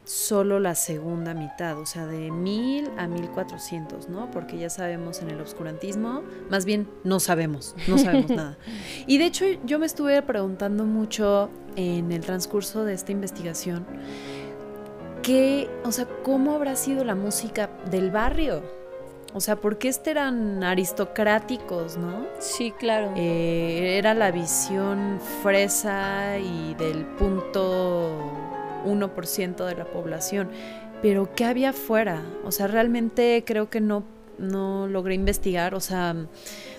solo 0.04 0.60
la 0.60 0.76
segunda 0.76 1.34
mitad, 1.34 1.78
o 1.80 1.86
sea, 1.86 2.06
de 2.06 2.32
1000 2.32 2.92
a 2.98 3.08
1400, 3.08 4.10
¿no? 4.10 4.32
Porque 4.32 4.58
ya 4.58 4.70
sabemos 4.70 5.22
en 5.22 5.30
el 5.30 5.40
obscurantismo, 5.40 6.24
más 6.50 6.66
bien 6.66 6.88
no 7.04 7.20
sabemos, 7.20 7.76
no 7.88 7.98
sabemos 7.98 8.30
nada. 8.30 8.58
Y 9.08 9.18
de 9.18 9.26
hecho 9.26 9.46
yo 9.64 9.80
me 9.80 9.86
estuve 9.86 10.22
preguntando 10.22 10.86
mucho 10.86 11.50
en 11.76 12.12
el 12.12 12.22
transcurso 12.22 12.84
de 12.84 12.94
esta 12.94 13.12
investigación, 13.12 13.86
¿qué, 15.22 15.70
o 15.84 15.92
sea, 15.92 16.08
cómo 16.24 16.54
habrá 16.56 16.76
sido 16.76 17.04
la 17.04 17.16
música 17.16 17.70
del 17.90 18.12
barrio? 18.12 18.64
O 19.34 19.40
sea, 19.40 19.56
porque 19.56 19.88
este 19.88 20.12
eran 20.12 20.62
aristocráticos, 20.62 21.96
¿no? 21.96 22.26
Sí, 22.40 22.72
claro. 22.72 23.14
Eh, 23.16 23.98
era 23.98 24.14
la 24.14 24.30
visión 24.30 25.22
fresa 25.42 26.38
y 26.38 26.74
del 26.74 27.06
punto 27.06 28.51
1% 28.84 29.66
de 29.66 29.76
la 29.76 29.86
población. 29.86 30.50
Pero 31.02 31.34
¿qué 31.36 31.46
había 31.46 31.70
afuera? 31.72 32.22
O 32.46 32.52
sea, 32.52 32.68
realmente 32.68 33.44
creo 33.46 33.70
que 33.70 33.82
no, 33.82 34.04
no 34.38 34.88
logré 34.88 35.16
investigar, 35.16 35.74
o 35.74 35.80
sea, 35.80 36.16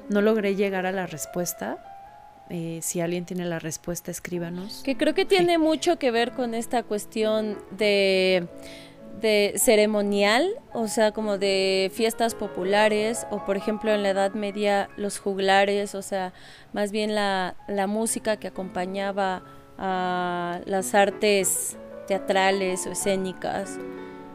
no 0.08 0.20
logré 0.20 0.54
llegar 0.54 0.86
a 0.86 0.92
la 0.92 1.06
respuesta. 1.06 1.82
Eh, 2.50 2.80
si 2.82 3.00
alguien 3.00 3.24
tiene 3.24 3.46
la 3.46 3.58
respuesta, 3.58 4.10
escríbanos. 4.10 4.82
Que 4.84 4.96
creo 4.96 5.14
que 5.14 5.24
tiene 5.24 5.58
mucho 5.58 5.98
que 5.98 6.10
ver 6.10 6.32
con 6.32 6.54
esta 6.54 6.82
cuestión 6.82 7.58
de 7.70 8.48
de 9.20 9.54
ceremonial, 9.56 10.50
o 10.72 10.88
sea, 10.88 11.12
como 11.12 11.38
de 11.38 11.90
fiestas 11.94 12.34
populares, 12.34 13.26
o 13.30 13.44
por 13.44 13.56
ejemplo 13.56 13.92
en 13.92 14.02
la 14.02 14.10
Edad 14.10 14.34
Media 14.34 14.88
los 14.96 15.18
juglares, 15.18 15.94
o 15.94 16.02
sea, 16.02 16.32
más 16.72 16.90
bien 16.92 17.14
la, 17.14 17.56
la 17.68 17.86
música 17.86 18.36
que 18.36 18.48
acompañaba 18.48 19.42
a 19.78 20.60
las 20.66 20.94
artes 20.94 21.76
teatrales 22.12 22.86
o 22.86 22.92
escénicas, 22.92 23.78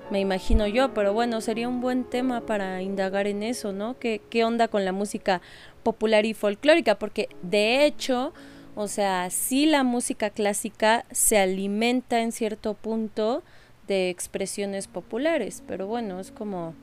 me 0.10 0.20
imagino 0.20 0.66
yo, 0.66 0.96
pero 0.96 1.14
bueno, 1.14 1.42
sería 1.42 1.70
un 1.70 1.80
buen 1.80 2.06
tema 2.06 2.42
para 2.42 2.82
indagar 2.82 3.28
en 3.28 3.44
eso, 3.44 3.72
¿no? 3.72 4.00
¿Qué, 4.00 4.20
qué 4.32 4.44
onda 4.44 4.68
con 4.68 4.84
la 4.84 4.94
música 4.94 5.42
popular 5.84 6.26
y 6.26 6.34
folclórica? 6.34 6.98
Porque 6.98 7.30
de 7.44 7.86
hecho, 7.86 8.34
o 8.76 8.88
sea, 8.88 9.30
sí 9.30 9.68
la 9.68 9.84
música 9.84 10.32
clásica 10.32 11.06
se 11.12 11.38
alimenta 11.38 12.22
en 12.22 12.32
cierto 12.32 12.74
punto, 12.74 13.44
de 13.88 14.10
expresiones 14.10 14.88
populares, 14.88 15.64
pero 15.68 15.86
bueno, 15.86 16.20
es 16.20 16.32
como, 16.32 16.74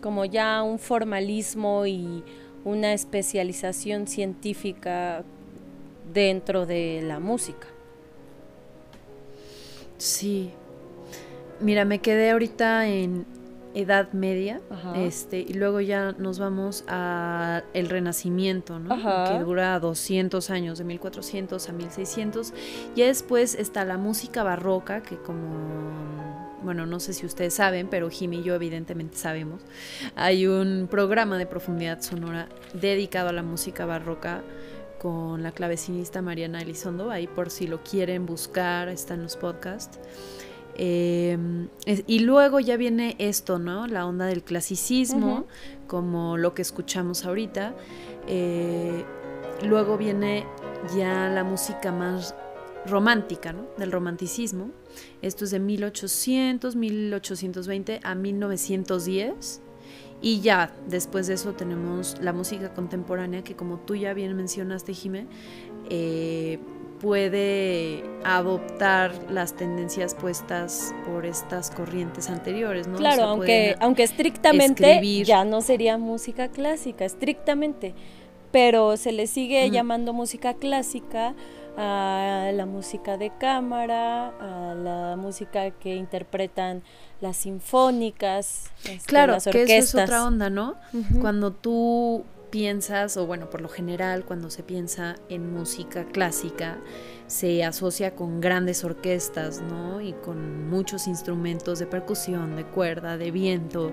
como 0.00 0.24
ya 0.24 0.62
un 0.62 0.78
formalismo 0.78 1.84
y 1.86 2.24
una 2.64 2.94
especialización 2.94 4.06
científica 4.06 5.22
dentro 6.12 6.64
de 6.64 7.02
la 7.04 7.20
música. 7.20 7.68
Sí. 9.98 10.52
Mira, 11.60 11.84
me 11.84 12.00
quedé 12.00 12.30
ahorita 12.30 12.86
en 12.88 13.26
Edad 13.74 14.12
Media, 14.12 14.60
este, 14.96 15.40
y 15.40 15.54
luego 15.54 15.80
ya 15.80 16.12
nos 16.12 16.38
vamos 16.38 16.84
a 16.88 17.62
el 17.74 17.88
Renacimiento, 17.88 18.78
¿no? 18.78 18.96
Que 19.28 19.38
dura 19.44 19.78
200 19.78 20.50
años, 20.50 20.78
de 20.78 20.84
1400 20.84 21.68
a 21.68 21.72
1600. 21.72 22.54
Y 22.94 23.02
después 23.02 23.54
está 23.54 23.84
la 23.84 23.98
música 23.98 24.42
barroca, 24.42 25.02
que 25.02 25.16
como, 25.16 26.58
bueno, 26.62 26.86
no 26.86 26.98
sé 26.98 27.12
si 27.12 27.26
ustedes 27.26 27.54
saben, 27.54 27.88
pero 27.88 28.08
Jimmy 28.08 28.38
y 28.38 28.42
yo 28.44 28.54
evidentemente 28.54 29.16
sabemos. 29.16 29.62
Hay 30.16 30.46
un 30.46 30.88
programa 30.90 31.38
de 31.38 31.46
profundidad 31.46 32.00
sonora 32.00 32.48
dedicado 32.72 33.28
a 33.28 33.32
la 33.32 33.42
música 33.42 33.84
barroca 33.84 34.42
con 34.98 35.42
la 35.42 35.52
clavecinista 35.52 36.22
Mariana 36.22 36.62
Elizondo, 36.62 37.10
ahí 37.10 37.26
por 37.26 37.50
si 37.50 37.66
lo 37.66 37.82
quieren 37.82 38.26
buscar, 38.26 38.88
está 38.88 39.14
en 39.14 39.22
los 39.22 39.36
podcasts. 39.36 39.98
Em, 40.80 41.68
y 41.84 42.20
luego 42.20 42.60
ya 42.60 42.76
viene 42.76 43.16
esto, 43.18 43.58
¿no? 43.58 43.88
La 43.88 44.06
onda 44.06 44.26
del 44.26 44.44
clasicismo, 44.44 45.46
como 45.88 46.36
lo 46.36 46.54
que 46.54 46.62
escuchamos 46.62 47.24
ahorita. 47.24 47.74
Eh, 48.28 49.04
luego 49.64 49.98
viene 49.98 50.46
ya 50.96 51.28
la 51.28 51.42
música 51.42 51.90
más 51.90 52.34
romántica, 52.86 53.52
¿no? 53.52 53.66
Del 53.76 53.90
romanticismo. 53.90 54.70
Esto 55.20 55.44
es 55.44 55.50
de 55.50 55.58
1800, 55.58 56.76
1820 56.76 58.00
a 58.04 58.14
1910. 58.14 59.62
Y 60.20 60.40
ya, 60.40 60.72
después 60.88 61.26
de 61.28 61.34
eso 61.34 61.52
tenemos 61.52 62.16
la 62.20 62.32
música 62.32 62.74
contemporánea, 62.74 63.42
que 63.42 63.54
como 63.54 63.78
tú 63.78 63.94
ya 63.94 64.14
bien 64.14 64.34
mencionaste, 64.36 64.92
Jimé, 64.92 65.26
eh, 65.90 66.58
puede 67.00 68.02
adoptar 68.24 69.12
las 69.30 69.54
tendencias 69.54 70.14
puestas 70.14 70.92
por 71.06 71.24
estas 71.24 71.70
corrientes 71.70 72.28
anteriores, 72.28 72.88
¿no? 72.88 72.98
Claro, 72.98 73.24
aunque, 73.24 73.76
aunque 73.80 74.02
estrictamente 74.02 75.24
ya 75.24 75.44
no 75.44 75.60
sería 75.60 75.98
música 75.98 76.48
clásica, 76.48 77.04
estrictamente, 77.04 77.94
pero 78.50 78.96
se 78.96 79.12
le 79.12 79.26
sigue 79.26 79.70
llamando 79.70 80.12
música 80.12 80.54
clásica 80.54 81.34
a 81.80 82.50
la 82.52 82.66
música 82.66 83.16
de 83.16 83.30
cámara, 83.38 84.30
a 84.40 84.74
la 84.74 85.16
música 85.16 85.70
que 85.70 85.94
interpretan 85.94 86.82
las 87.20 87.36
sinfónicas, 87.36 88.70
este, 88.84 89.06
claro, 89.06 89.34
las 89.34 89.46
orquestas. 89.46 89.68
que 89.68 89.78
eso 89.78 89.98
es 89.98 90.04
otra 90.04 90.24
onda, 90.24 90.50
¿no? 90.50 90.74
Cuando 91.20 91.52
tú 91.52 92.24
piensas, 92.50 93.16
o 93.16 93.26
bueno, 93.26 93.50
por 93.50 93.60
lo 93.60 93.68
general 93.68 94.24
cuando 94.24 94.50
se 94.50 94.62
piensa 94.62 95.16
en 95.28 95.52
música 95.52 96.04
clásica, 96.04 96.78
se 97.26 97.62
asocia 97.64 98.14
con 98.14 98.40
grandes 98.40 98.84
orquestas, 98.84 99.60
¿no? 99.60 100.00
Y 100.00 100.12
con 100.14 100.68
muchos 100.68 101.06
instrumentos 101.06 101.78
de 101.78 101.86
percusión, 101.86 102.56
de 102.56 102.64
cuerda, 102.64 103.16
de 103.16 103.30
viento. 103.30 103.92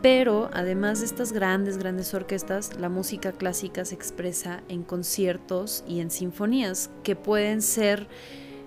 Pero 0.00 0.48
además 0.52 1.00
de 1.00 1.06
estas 1.06 1.32
grandes, 1.32 1.78
grandes 1.78 2.14
orquestas, 2.14 2.78
la 2.78 2.88
música 2.88 3.32
clásica 3.32 3.84
se 3.84 3.94
expresa 3.94 4.62
en 4.68 4.84
conciertos 4.84 5.84
y 5.88 6.00
en 6.00 6.10
sinfonías 6.10 6.90
que 7.02 7.16
pueden 7.16 7.62
ser 7.62 8.06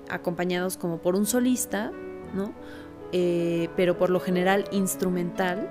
acompañados 0.10 0.78
como 0.78 0.98
por 0.98 1.15
un 1.15 1.26
solista, 1.26 1.91
¿no? 2.36 2.54
Eh, 3.13 3.70
pero 3.76 3.98
por 3.98 4.10
lo 4.10 4.20
general 4.20 4.65
instrumental. 4.72 5.70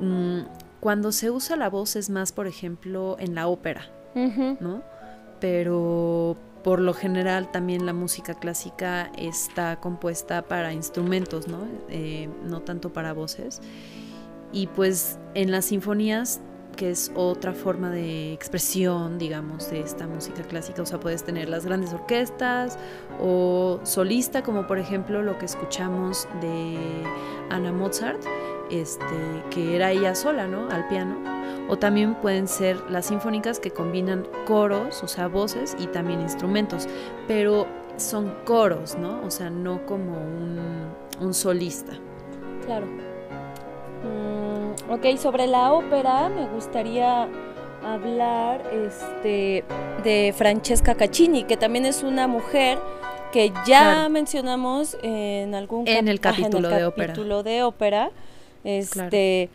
Mm, 0.00 0.40
cuando 0.80 1.12
se 1.12 1.30
usa 1.30 1.56
la 1.56 1.68
voz 1.68 1.94
es 1.96 2.10
más, 2.10 2.32
por 2.32 2.46
ejemplo, 2.46 3.16
en 3.18 3.34
la 3.34 3.46
ópera, 3.46 3.86
¿no? 4.14 4.82
Pero 5.38 6.36
por 6.64 6.80
lo 6.80 6.94
general 6.94 7.50
también 7.50 7.86
la 7.86 7.92
música 7.92 8.34
clásica 8.34 9.10
está 9.16 9.80
compuesta 9.80 10.42
para 10.42 10.72
instrumentos, 10.72 11.48
¿no? 11.48 11.66
Eh, 11.88 12.28
no 12.44 12.60
tanto 12.62 12.92
para 12.92 13.12
voces. 13.12 13.60
Y 14.52 14.66
pues 14.68 15.18
en 15.34 15.50
las 15.50 15.66
sinfonías, 15.66 16.40
que 16.76 16.90
es 16.90 17.12
otra 17.14 17.52
forma 17.52 17.90
de 17.90 18.32
expresión, 18.32 19.18
digamos, 19.18 19.70
de 19.70 19.80
esta 19.80 20.06
música 20.06 20.42
clásica, 20.42 20.82
o 20.82 20.86
sea, 20.86 20.98
puedes 20.98 21.24
tener 21.24 21.48
las 21.48 21.66
grandes 21.66 21.92
orquestas 21.92 22.78
o 23.20 23.80
solista, 23.82 24.42
como 24.42 24.66
por 24.66 24.78
ejemplo 24.78 25.22
lo 25.22 25.38
que 25.38 25.44
escuchamos 25.44 26.26
de 26.40 27.04
Anna 27.50 27.72
Mozart 27.72 28.22
este, 28.70 29.04
que 29.50 29.76
era 29.76 29.90
ella 29.92 30.14
sola, 30.14 30.46
¿no? 30.46 30.68
Al 30.70 30.86
piano. 30.88 31.16
O 31.68 31.76
también 31.76 32.14
pueden 32.14 32.48
ser 32.48 32.78
las 32.90 33.06
sinfónicas 33.06 33.60
que 33.60 33.70
combinan 33.70 34.26
coros, 34.46 35.02
o 35.02 35.08
sea, 35.08 35.28
voces 35.28 35.76
y 35.78 35.86
también 35.86 36.20
instrumentos, 36.20 36.88
pero 37.28 37.66
son 37.96 38.34
coros, 38.44 38.96
¿no? 38.96 39.20
O 39.24 39.30
sea, 39.30 39.50
no 39.50 39.84
como 39.86 40.12
un, 40.16 41.34
solista. 41.34 41.92
Claro. 42.64 42.86
Mm, 44.02 44.90
ok, 44.90 45.16
sobre 45.18 45.46
la 45.46 45.72
ópera 45.72 46.28
me 46.28 46.46
gustaría 46.48 47.28
hablar 47.84 48.62
este, 48.72 49.64
de 50.02 50.34
Francesca 50.36 50.94
Caccini, 50.94 51.44
que 51.44 51.56
también 51.56 51.86
es 51.86 52.02
una 52.02 52.26
mujer 52.26 52.78
que 53.32 53.52
ya 53.66 54.08
mencionamos 54.08 54.96
en 55.02 55.54
algún 55.54 55.86
en 55.86 56.08
el 56.08 56.20
capítulo, 56.20 56.68
de, 56.68 56.92
capítulo 56.96 57.42
de 57.42 57.62
ópera 57.62 58.10
este, 58.64 59.48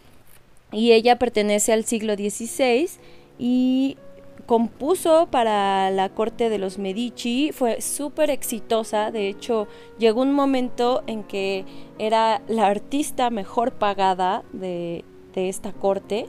Y 0.72 0.91
ella 0.91 1.18
pertenece 1.18 1.74
al 1.74 1.86
siglo 1.86 2.15
XVI 2.15 2.89
y 3.38 3.98
compuso 4.46 5.28
para 5.32 5.89
la 5.89 6.10
corte 6.10 6.50
de 6.50 6.58
los 6.58 6.78
Medici, 6.78 7.52
fue 7.52 7.82
súper 7.82 8.30
exitosa, 8.30 9.12
de 9.12 9.28
hecho 9.28 9.68
llegó 9.98 10.22
un 10.22 10.34
momento 10.34 11.04
en 11.08 11.24
que 11.24 11.65
era 11.98 12.41
la 12.48 12.68
artista 12.68 13.30
mejor 13.30 13.74
pagada 13.74 14.44
de, 14.54 15.04
esta 15.36 15.74
corte. 15.74 16.28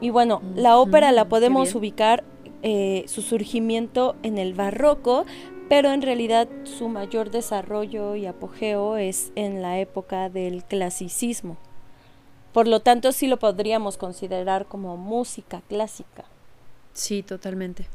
Y 0.00 0.08
bueno, 0.08 0.40
la 0.54 0.78
ópera 0.78 1.12
la 1.12 1.28
podemos 1.28 1.74
ubicar 1.74 2.24
eh, 2.62 3.04
su 3.06 3.20
surgimiento 3.20 4.16
en 4.22 4.38
el 4.38 4.54
barroco, 4.54 5.26
pero 5.68 5.92
en 5.92 6.00
realidad 6.00 6.48
su 6.64 6.88
mayor 6.88 7.30
desarrollo 7.30 8.16
y 8.16 8.24
apogeo 8.24 8.96
es 8.96 9.30
en 9.34 9.60
la 9.60 9.78
época 9.78 10.30
del 10.30 10.64
clasicismo. 10.64 11.58
Por 12.52 12.66
lo 12.66 12.80
tanto, 12.80 13.12
sí 13.12 13.26
lo 13.26 13.38
podríamos 13.38 13.96
considerar 13.96 14.66
como 14.66 14.96
música 14.96 15.62
clásica. 15.68 16.24
Sí, 16.92 17.22
totalmente. 17.22 17.86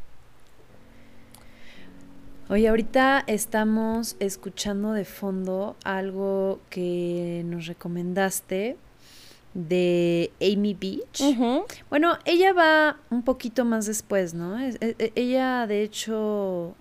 Oye, 2.48 2.68
ahorita 2.70 3.24
estamos 3.26 4.16
escuchando 4.20 4.92
de 4.92 5.04
fondo 5.04 5.76
algo 5.84 6.60
que 6.70 7.42
nos 7.46 7.66
recomendaste 7.66 8.78
de 9.56 10.32
Amy 10.40 10.76
Beach. 10.76 11.24
Bueno, 11.90 12.20
ella 12.24 12.54
va 12.54 12.98
un 13.10 13.24
poquito 13.24 13.66
más 13.66 13.88
después, 13.88 14.36
¿no? 14.36 14.60
E, 14.60 14.78
e, 14.80 15.12
ella, 15.16 15.66
de 15.66 15.82
hecho, 15.82 16.76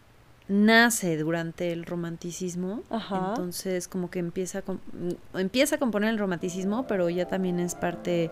nace 0.49 1.17
durante 1.17 1.73
el 1.73 1.85
romanticismo. 1.85 2.83
Ajá. 2.91 3.29
Entonces, 3.31 3.89
como 3.89 4.11
que 4.11 4.19
empieza 4.19 4.61
a, 4.61 4.73
mm, 4.73 5.39
empieza 5.39 5.77
a 5.77 5.79
componer 5.79 6.11
el 6.11 6.19
romanticismo, 6.19 6.87
pero 6.87 7.09
ya 7.11 7.27
también 7.27 7.61
es 7.61 7.75
parte, 7.75 8.31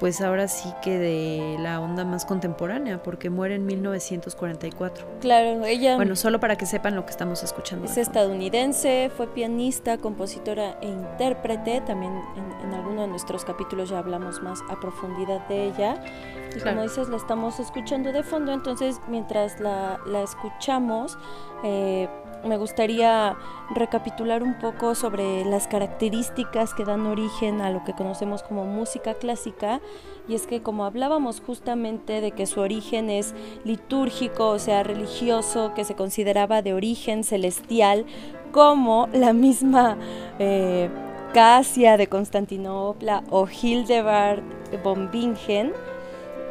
pues 0.00 0.20
ahora 0.22 0.48
sí 0.48 0.72
que 0.82 0.98
de 0.98 1.56
la 1.60 1.78
onda 1.80 2.04
más 2.04 2.24
contemporánea, 2.24 3.02
porque 3.02 3.30
muere 3.30 3.54
en 3.56 3.66
1944. 3.66 5.06
Claro, 5.20 5.64
ella 5.66 5.96
Bueno, 5.96 6.16
solo 6.16 6.40
para 6.40 6.56
que 6.56 6.66
sepan 6.66 6.96
lo 6.96 7.04
que 7.04 7.10
estamos 7.10 7.42
escuchando. 7.42 7.84
es 7.84 7.96
estadounidense, 7.98 9.10
fue 9.16 9.26
pianista, 9.28 9.98
compositora 9.98 10.78
e 10.80 10.88
intérprete. 10.88 11.80
También 11.82 12.12
en, 12.36 12.66
en 12.68 12.74
alguno 12.74 13.02
de 13.02 13.08
nuestros 13.08 13.44
capítulos 13.44 13.90
ya 13.90 13.98
hablamos 13.98 14.40
más 14.42 14.60
a 14.70 14.80
profundidad 14.80 15.46
de 15.48 15.66
ella. 15.66 16.02
Y 16.48 16.54
Claro. 16.60 16.70
como 16.78 16.82
dices, 16.82 17.08
la 17.08 17.16
estamos 17.16 17.60
escuchando 17.60 18.10
de 18.10 18.24
fondo, 18.24 18.52
entonces 18.52 19.00
mientras 19.06 19.60
la, 19.60 20.00
la 20.06 20.22
escuchamos, 20.22 21.16
eh, 21.62 22.08
me 22.44 22.56
gustaría 22.56 23.36
recapitular 23.74 24.42
un 24.42 24.58
poco 24.58 24.94
sobre 24.94 25.44
las 25.44 25.68
características 25.68 26.74
que 26.74 26.84
dan 26.84 27.06
origen 27.06 27.60
a 27.60 27.70
lo 27.70 27.84
que 27.84 27.92
conocemos 27.92 28.42
como 28.42 28.64
música 28.64 29.14
clásica. 29.14 29.80
Y 30.28 30.34
es 30.34 30.46
que 30.46 30.62
como 30.62 30.84
hablábamos 30.84 31.40
justamente 31.40 32.20
de 32.20 32.32
que 32.32 32.46
su 32.46 32.60
origen 32.60 33.10
es 33.10 33.34
litúrgico, 33.64 34.48
o 34.48 34.58
sea, 34.58 34.82
religioso, 34.82 35.72
que 35.74 35.84
se 35.84 35.94
consideraba 35.94 36.62
de 36.62 36.74
origen 36.74 37.24
celestial, 37.24 38.06
como 38.52 39.08
la 39.12 39.32
misma 39.32 39.96
eh, 40.38 40.88
Casia 41.32 41.96
de 41.96 42.08
Constantinopla 42.08 43.22
o 43.30 43.46
Hildebard 43.46 44.42
von 44.82 45.10
Bingen, 45.10 45.72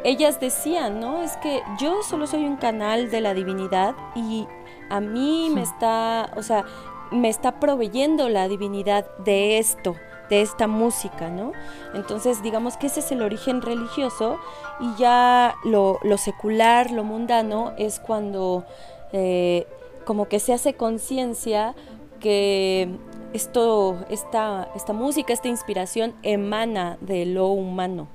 ellas 0.04 0.40
decían, 0.40 1.00
¿no? 1.00 1.22
Es 1.22 1.36
que 1.38 1.62
yo 1.78 2.02
solo 2.02 2.26
soy 2.26 2.44
un 2.44 2.56
canal 2.56 3.10
de 3.10 3.20
la 3.20 3.34
divinidad 3.34 3.94
y 4.14 4.46
a 4.90 5.00
mí 5.00 5.50
me 5.54 5.62
está, 5.62 6.30
o 6.36 6.42
sea, 6.42 6.64
me 7.10 7.28
está 7.28 7.58
proveyendo 7.58 8.28
la 8.28 8.48
divinidad 8.48 9.06
de 9.18 9.58
esto, 9.58 9.96
de 10.28 10.42
esta 10.42 10.66
música, 10.66 11.28
¿no? 11.28 11.52
Entonces, 11.94 12.42
digamos 12.42 12.76
que 12.76 12.86
ese 12.86 13.00
es 13.00 13.10
el 13.10 13.22
origen 13.22 13.62
religioso 13.62 14.38
y 14.80 14.94
ya 14.96 15.54
lo, 15.64 15.98
lo 16.02 16.18
secular, 16.18 16.90
lo 16.90 17.04
mundano, 17.04 17.72
es 17.78 17.98
cuando 17.98 18.64
eh, 19.12 19.66
como 20.04 20.28
que 20.28 20.38
se 20.38 20.52
hace 20.52 20.74
conciencia 20.74 21.74
que 22.20 22.88
esto, 23.32 23.96
esta, 24.08 24.68
esta 24.74 24.92
música, 24.92 25.32
esta 25.32 25.48
inspiración 25.48 26.14
emana 26.22 26.98
de 27.00 27.26
lo 27.26 27.48
humano. 27.48 28.08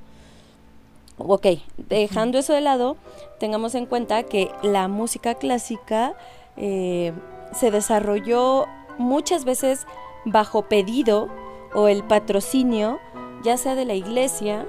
Ok, 1.18 1.48
dejando 1.78 2.38
eso 2.38 2.54
de 2.54 2.62
lado, 2.62 2.98
tengamos 3.40 3.76
en 3.76 3.86
cuenta 3.86 4.24
que 4.24 4.52
la 4.62 4.90
música 4.90 5.36
clásica 5.36 6.14
eh, 6.58 7.14
se 7.54 7.72
desarrolló 7.72 8.68
muchas 8.98 9.46
veces 9.46 9.86
bajo 10.26 10.64
pedido 10.64 11.30
o 11.74 11.88
el 11.88 12.04
patrocinio, 12.04 13.00
ya 13.44 13.58
sea 13.58 13.76
de 13.76 13.86
la 13.86 13.94
iglesia 13.94 14.66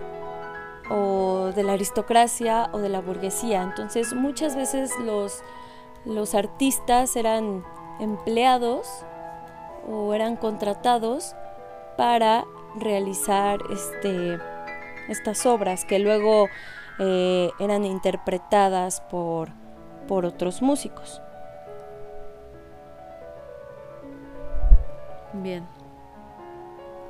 o 0.91 1.53
de 1.55 1.63
la 1.63 1.73
aristocracia 1.73 2.69
o 2.73 2.79
de 2.79 2.89
la 2.89 3.01
burguesía. 3.01 3.63
Entonces 3.63 4.15
muchas 4.15 4.57
veces 4.57 4.93
los, 5.05 5.43
los 6.05 6.35
artistas 6.35 7.17
eran 7.17 7.65
empleados 8.01 8.89
o 9.89 10.13
eran 10.15 10.37
contratados 10.37 11.35
para 11.97 12.45
realizar 12.77 13.61
este, 13.71 14.39
estas 15.09 15.47
obras 15.47 15.85
que 15.85 15.99
luego 15.99 16.49
eh, 16.99 17.51
eran 17.59 17.85
interpretadas 17.85 19.01
por, 19.01 19.49
por 20.07 20.27
otros 20.27 20.63
músicos. 20.63 21.23
Bien. 25.43 25.65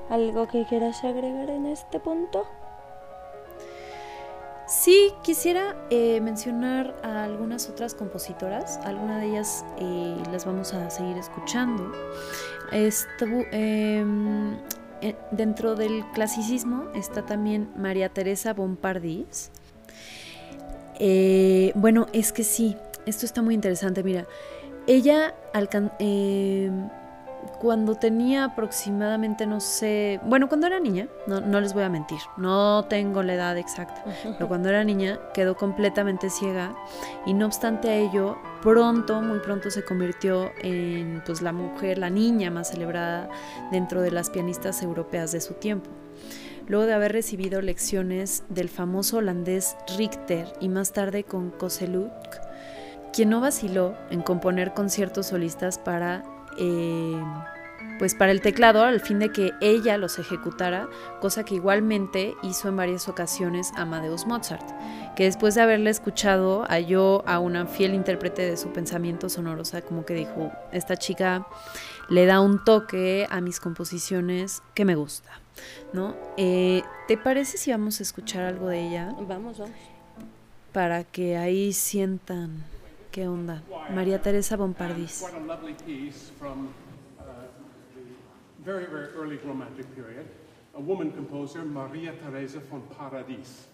¿Algo 0.08 0.46
que 0.46 0.64
quieras 0.66 1.02
agregar 1.04 1.50
en 1.50 1.66
este 1.66 1.98
punto? 1.98 2.46
Sí, 4.66 5.12
quisiera 5.22 5.76
eh, 5.90 6.20
mencionar 6.20 6.96
a 7.04 7.22
algunas 7.22 7.68
otras 7.68 7.94
compositoras. 7.94 8.78
Algunas 8.78 9.20
de 9.20 9.28
ellas 9.28 9.64
eh, 9.78 10.16
las 10.32 10.44
vamos 10.44 10.74
a 10.74 10.90
seguir 10.90 11.16
escuchando. 11.16 11.92
Em, 12.72 14.56
eh, 15.02 15.14
dentro 15.30 15.76
del 15.76 16.04
clasicismo 16.12 16.88
está 16.94 17.24
también 17.24 17.70
María 17.76 18.08
Teresa 18.08 18.54
Bompardis. 18.54 19.52
Bueno, 21.76 22.06
es 22.12 22.32
que 22.32 22.42
sí, 22.42 22.76
esto 23.06 23.24
está 23.24 23.42
muy 23.42 23.54
interesante. 23.54 24.02
Mira, 24.02 24.26
ella 24.88 25.32
alcan 25.54 25.92
em, 26.00 26.88
cuando 27.46 27.94
tenía 27.94 28.44
aproximadamente, 28.44 29.46
no 29.46 29.61
sé, 29.61 30.20
bueno, 30.24 30.48
cuando 30.48 30.66
era 30.66 30.80
niña, 30.80 31.09
no, 31.26 31.40
no 31.40 31.61
les 31.61 31.74
voy 31.74 31.82
a 31.82 31.88
mentir, 31.88 32.18
no 32.37 32.85
tengo 32.88 33.22
la 33.22 33.35
edad 33.35 33.56
exacta, 33.59 34.04
pero 34.22 34.48
cuando 34.48 34.68
era 34.68 34.85
niña 34.85 35.18
quedó 35.35 35.56
completamente 35.56 36.30
ciega 36.30 36.74
y 37.24 37.35
no 37.35 37.46
obstante 37.46 37.88
a 37.88 37.94
ello, 37.96 38.37
pronto, 38.62 39.22
muy 39.22 39.38
pronto 39.40 39.70
se 39.70 39.85
convirtió 39.85 40.50
en 40.62 41.22
pues 41.24 41.42
la 41.42 41.52
mujer, 41.52 41.98
la 41.98 42.11
niña 42.11 42.50
más 42.50 42.70
celebrada 42.70 43.28
dentro 43.70 44.02
de 44.02 44.11
las 44.11 44.30
pianistas 44.30 44.82
europeas 44.82 45.32
de 45.32 45.40
su 45.40 45.54
tiempo. 45.54 45.90
Luego 46.68 46.87
de 46.87 46.94
haber 46.94 47.12
recibido 47.12 47.62
lecciones 47.62 48.42
del 48.48 48.68
famoso 48.68 49.18
holandés 49.18 49.76
Richter 49.96 50.52
y 50.61 50.68
más 50.68 50.92
tarde 50.92 51.22
con 51.22 51.50
Koseluk, 51.50 52.11
quien 53.12 53.30
no 53.30 53.40
vaciló 53.40 53.94
en 54.11 54.20
componer 54.20 54.74
conciertos 54.74 55.26
solistas 55.26 55.78
para 55.78 56.24
eh, 56.58 57.20
pues 57.98 58.14
para 58.14 58.32
el 58.32 58.40
teclado 58.40 58.82
al 58.82 59.00
fin 59.00 59.18
de 59.18 59.30
que 59.30 59.52
ella 59.60 59.96
los 59.96 60.18
ejecutara, 60.18 60.88
cosa 61.20 61.44
que 61.44 61.54
igualmente 61.54 62.34
hizo 62.42 62.68
en 62.68 62.76
varias 62.76 63.08
ocasiones 63.08 63.72
Amadeus 63.76 64.26
Mozart, 64.26 64.66
que 65.14 65.24
después 65.24 65.54
de 65.54 65.62
haberle 65.62 65.90
escuchado 65.90 66.64
halló 66.68 67.26
a 67.26 67.38
una 67.38 67.66
fiel 67.66 67.94
intérprete 67.94 68.42
de 68.42 68.56
su 68.56 68.70
pensamiento 68.72 69.28
sonoro, 69.28 69.62
o 69.62 69.64
sea, 69.64 69.82
como 69.82 70.04
que 70.04 70.14
dijo, 70.14 70.52
esta 70.72 70.96
chica 70.96 71.46
le 72.08 72.26
da 72.26 72.40
un 72.40 72.62
toque 72.64 73.26
a 73.30 73.40
mis 73.40 73.60
composiciones 73.60 74.62
que 74.74 74.84
me 74.84 74.94
gusta, 74.94 75.30
¿no? 75.92 76.14
Eh, 76.36 76.82
¿Te 77.08 77.16
parece 77.16 77.58
si 77.58 77.70
vamos 77.70 78.00
a 78.00 78.02
escuchar 78.02 78.44
algo 78.44 78.68
de 78.68 78.88
ella? 78.88 79.14
Vamos, 79.26 79.58
vamos. 79.58 79.76
Para 80.72 81.04
que 81.04 81.38
ahí 81.38 81.72
sientan 81.72 82.62
¿Qué? 83.16 83.26
María 83.94 84.20
Teresa 84.20 84.59
Bompardis. 84.59 85.22
Uh, 85.22 85.33
very, 88.62 88.85
a 90.74 90.81
woman 90.81 91.11
composer, 91.12 91.64
Maria 91.64 92.12
Theresa 92.12 92.61
von 92.70 92.83
Paradis, 92.83 93.68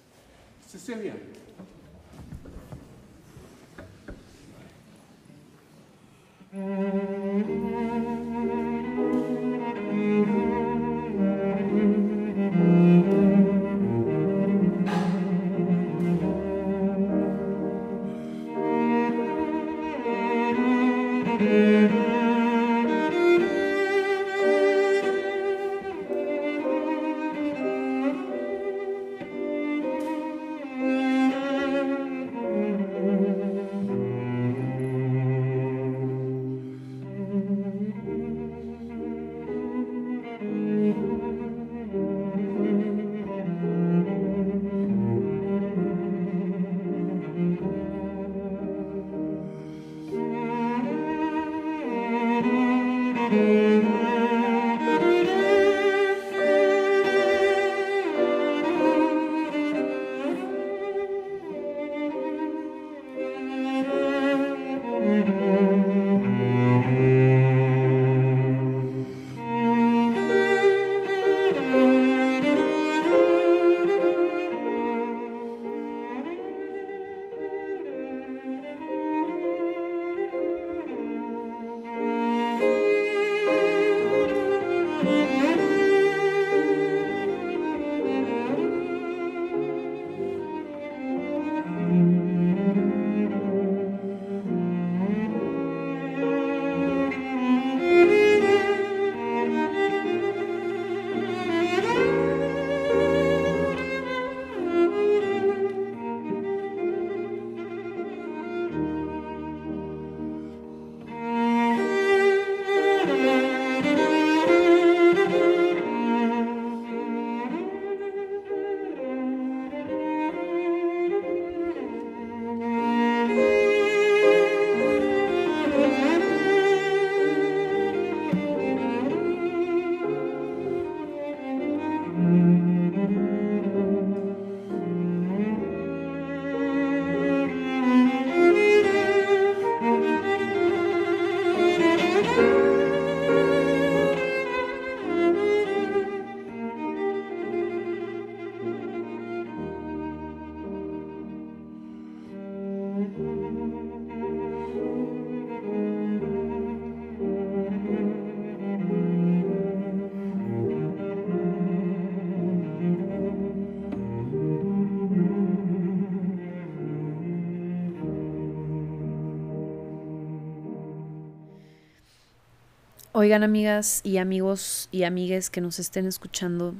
Oigan, 173.15 173.43
amigas 173.43 174.01
y 174.05 174.17
amigos 174.17 174.89
y 174.91 175.03
amigues 175.03 175.51
que 175.51 175.61
nos 175.61 175.79
estén 175.79 176.07
escuchando, 176.07 176.75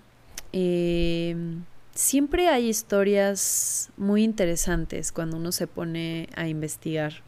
eh, 0.55 1.37
siempre 1.95 2.49
hay 2.49 2.71
historias 2.71 3.91
muy 3.99 4.25
interesantes 4.25 5.13
cuando 5.13 5.37
uno 5.37 5.53
se 5.53 5.67
pone 5.67 6.31
a 6.35 6.49
investigar. 6.49 7.23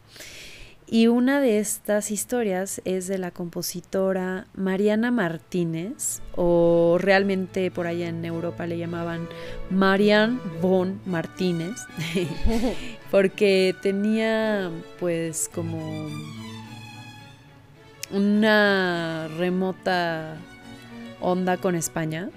Y 0.87 1.05
una 1.05 1.39
de 1.39 1.59
estas 1.59 2.09
historias 2.09 2.81
es 2.83 3.05
de 3.05 3.19
la 3.19 3.29
compositora 3.29 4.47
Mariana 4.55 5.11
Martínez, 5.11 6.21
o 6.35 6.97
realmente 6.99 7.69
por 7.69 7.85
allá 7.85 8.07
en 8.09 8.25
Europa 8.25 8.65
le 8.65 8.79
llamaban 8.79 9.29
Marian 9.69 10.41
von 10.63 10.99
Martínez, 11.05 11.75
porque 13.11 13.75
tenía 13.83 14.71
pues 14.99 15.47
como 15.53 16.09
una 18.15 19.27
remota 19.37 20.37
onda 21.19 21.57
con 21.57 21.75
España, 21.75 22.29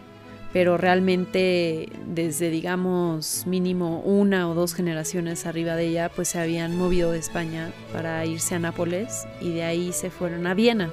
pero 0.52 0.76
realmente 0.76 1.88
desde 2.06 2.50
digamos 2.50 3.46
mínimo 3.46 4.00
una 4.00 4.48
o 4.48 4.54
dos 4.54 4.74
generaciones 4.74 5.46
arriba 5.46 5.76
de 5.76 5.86
ella, 5.86 6.10
pues 6.14 6.28
se 6.28 6.40
habían 6.40 6.76
movido 6.76 7.12
de 7.12 7.18
España 7.18 7.70
para 7.92 8.26
irse 8.26 8.56
a 8.56 8.58
Nápoles 8.58 9.26
y 9.40 9.52
de 9.52 9.62
ahí 9.62 9.92
se 9.92 10.10
fueron 10.10 10.46
a 10.46 10.54
Viena. 10.54 10.90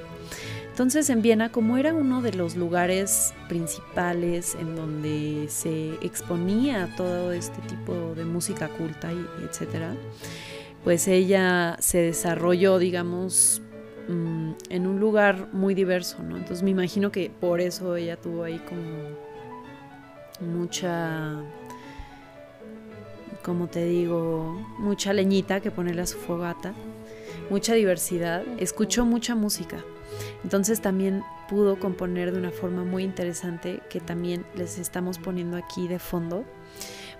Entonces 0.68 1.08
en 1.10 1.22
Viena, 1.22 1.50
como 1.50 1.78
era 1.78 1.94
uno 1.94 2.20
de 2.22 2.34
los 2.34 2.54
lugares 2.54 3.32
principales 3.48 4.56
en 4.60 4.76
donde 4.76 5.46
se 5.48 5.94
exponía 6.02 6.92
todo 6.96 7.32
este 7.32 7.60
tipo 7.62 8.14
de 8.14 8.24
música 8.24 8.68
culta 8.68 9.10
y 9.12 9.26
etcétera, 9.42 9.94
pues 10.84 11.08
ella 11.08 11.76
se 11.80 11.98
desarrolló, 11.98 12.78
digamos, 12.78 13.62
mm, 14.08 14.52
en 14.70 14.86
un 14.86 15.00
lugar 15.00 15.48
muy 15.52 15.74
diverso, 15.74 16.22
¿no? 16.22 16.36
Entonces 16.36 16.62
me 16.62 16.70
imagino 16.70 17.10
que 17.10 17.30
por 17.30 17.60
eso 17.60 17.96
ella 17.96 18.16
tuvo 18.16 18.44
ahí 18.44 18.58
como 18.60 19.26
mucha, 20.40 21.42
como 23.42 23.68
te 23.68 23.84
digo, 23.84 24.58
mucha 24.78 25.12
leñita 25.12 25.60
que 25.60 25.70
ponerle 25.70 26.02
a 26.02 26.06
su 26.06 26.18
fogata, 26.18 26.74
mucha 27.50 27.74
diversidad, 27.74 28.42
escuchó 28.58 29.04
mucha 29.04 29.34
música. 29.34 29.84
Entonces 30.44 30.80
también 30.80 31.22
pudo 31.48 31.78
componer 31.78 32.32
de 32.32 32.38
una 32.38 32.50
forma 32.50 32.84
muy 32.84 33.04
interesante 33.04 33.80
que 33.90 34.00
también 34.00 34.44
les 34.54 34.78
estamos 34.78 35.18
poniendo 35.18 35.56
aquí 35.56 35.88
de 35.88 35.98
fondo. 35.98 36.44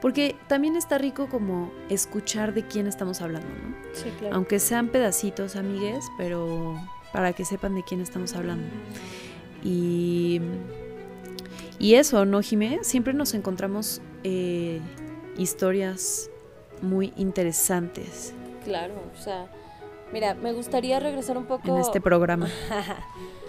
Porque 0.01 0.37
también 0.49 0.77
está 0.77 0.99
rico 0.99 1.29
como 1.29 1.73
escuchar 1.89 2.55
de 2.55 2.67
quién 2.67 2.87
estamos 2.87 3.23
hablando, 3.23 3.49
¿no? 3.49 3.75
Sí, 3.95 4.11
claro. 4.19 4.37
Aunque 4.37 4.59
sean 4.59 4.89
pedacitos, 4.89 5.57
amigues, 5.57 6.05
pero 6.19 6.75
para 7.13 7.33
que 7.33 7.45
sepan 7.45 7.75
de 7.75 7.83
quién 7.83 8.01
estamos 8.01 8.35
hablando. 8.35 8.67
Y 9.65 10.41
y 11.79 11.95
eso, 11.95 12.25
¿no, 12.25 12.41
Jimé? 12.41 12.79
Siempre 12.83 13.13
nos 13.13 13.35
encontramos 13.35 14.01
eh, 14.25 14.81
historias 15.37 16.31
muy 16.81 17.13
interesantes. 17.17 18.33
Claro, 18.65 18.95
o 19.15 19.21
sea, 19.21 19.47
mira, 20.13 20.35
me 20.35 20.53
gustaría 20.53 20.99
regresar 21.01 21.37
un 21.37 21.45
poco... 21.45 21.69
En 21.69 21.81
este 21.81 22.01
programa. 22.01 22.49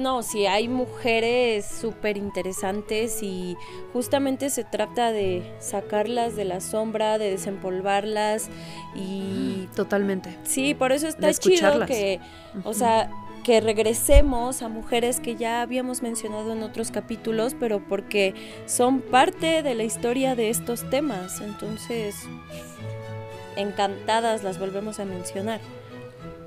no, 0.00 0.22
sí, 0.22 0.46
hay 0.46 0.68
mujeres 0.68 1.66
súper 1.66 2.16
interesantes 2.16 3.22
y 3.22 3.56
justamente 3.92 4.50
se 4.50 4.64
trata 4.64 5.12
de 5.12 5.42
sacarlas 5.60 6.34
de 6.36 6.44
la 6.44 6.60
sombra, 6.60 7.18
de 7.18 7.30
desempolvarlas 7.30 8.48
y... 8.94 9.68
Totalmente. 9.76 10.36
Sí, 10.42 10.74
por 10.74 10.92
eso 10.92 11.06
está 11.06 11.32
chido 11.32 11.86
que, 11.86 12.20
o 12.64 12.74
sea, 12.74 13.10
que 13.44 13.60
regresemos 13.60 14.62
a 14.62 14.68
mujeres 14.68 15.20
que 15.20 15.36
ya 15.36 15.62
habíamos 15.62 16.02
mencionado 16.02 16.52
en 16.52 16.62
otros 16.62 16.90
capítulos, 16.90 17.54
pero 17.58 17.80
porque 17.80 18.34
son 18.66 19.00
parte 19.00 19.62
de 19.62 19.74
la 19.74 19.84
historia 19.84 20.34
de 20.34 20.50
estos 20.50 20.88
temas. 20.90 21.40
Entonces, 21.40 22.16
encantadas 23.56 24.42
las 24.42 24.58
volvemos 24.58 24.98
a 25.00 25.04
mencionar. 25.04 25.60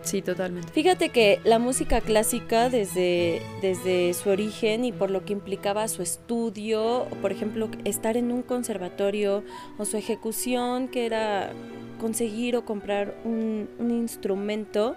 Sí, 0.04 0.22
totalmente. 0.22 0.72
Fíjate 0.72 1.10
que 1.10 1.40
la 1.44 1.60
música 1.60 2.02
clásica 2.02 2.70
desde, 2.70 3.42
desde 3.62 4.14
su 4.14 4.30
origen 4.30 4.86
y 4.86 4.92
por 4.92 5.10
lo 5.10 5.26
que 5.26 5.34
implicaba 5.34 5.88
su 5.88 6.02
estudio, 6.02 7.08
por 7.22 7.32
ejemplo, 7.32 7.70
estar 7.86 8.18
en 8.18 8.32
un 8.32 8.42
conservatorio 8.42 9.44
o 9.78 9.86
su 9.86 9.98
ejecución, 9.98 10.90
que 10.90 11.06
era 11.06 11.54
conseguir 12.00 12.58
o 12.58 12.66
comprar 12.66 13.18
un, 13.24 13.70
un 13.80 13.92
instrumento, 13.92 14.96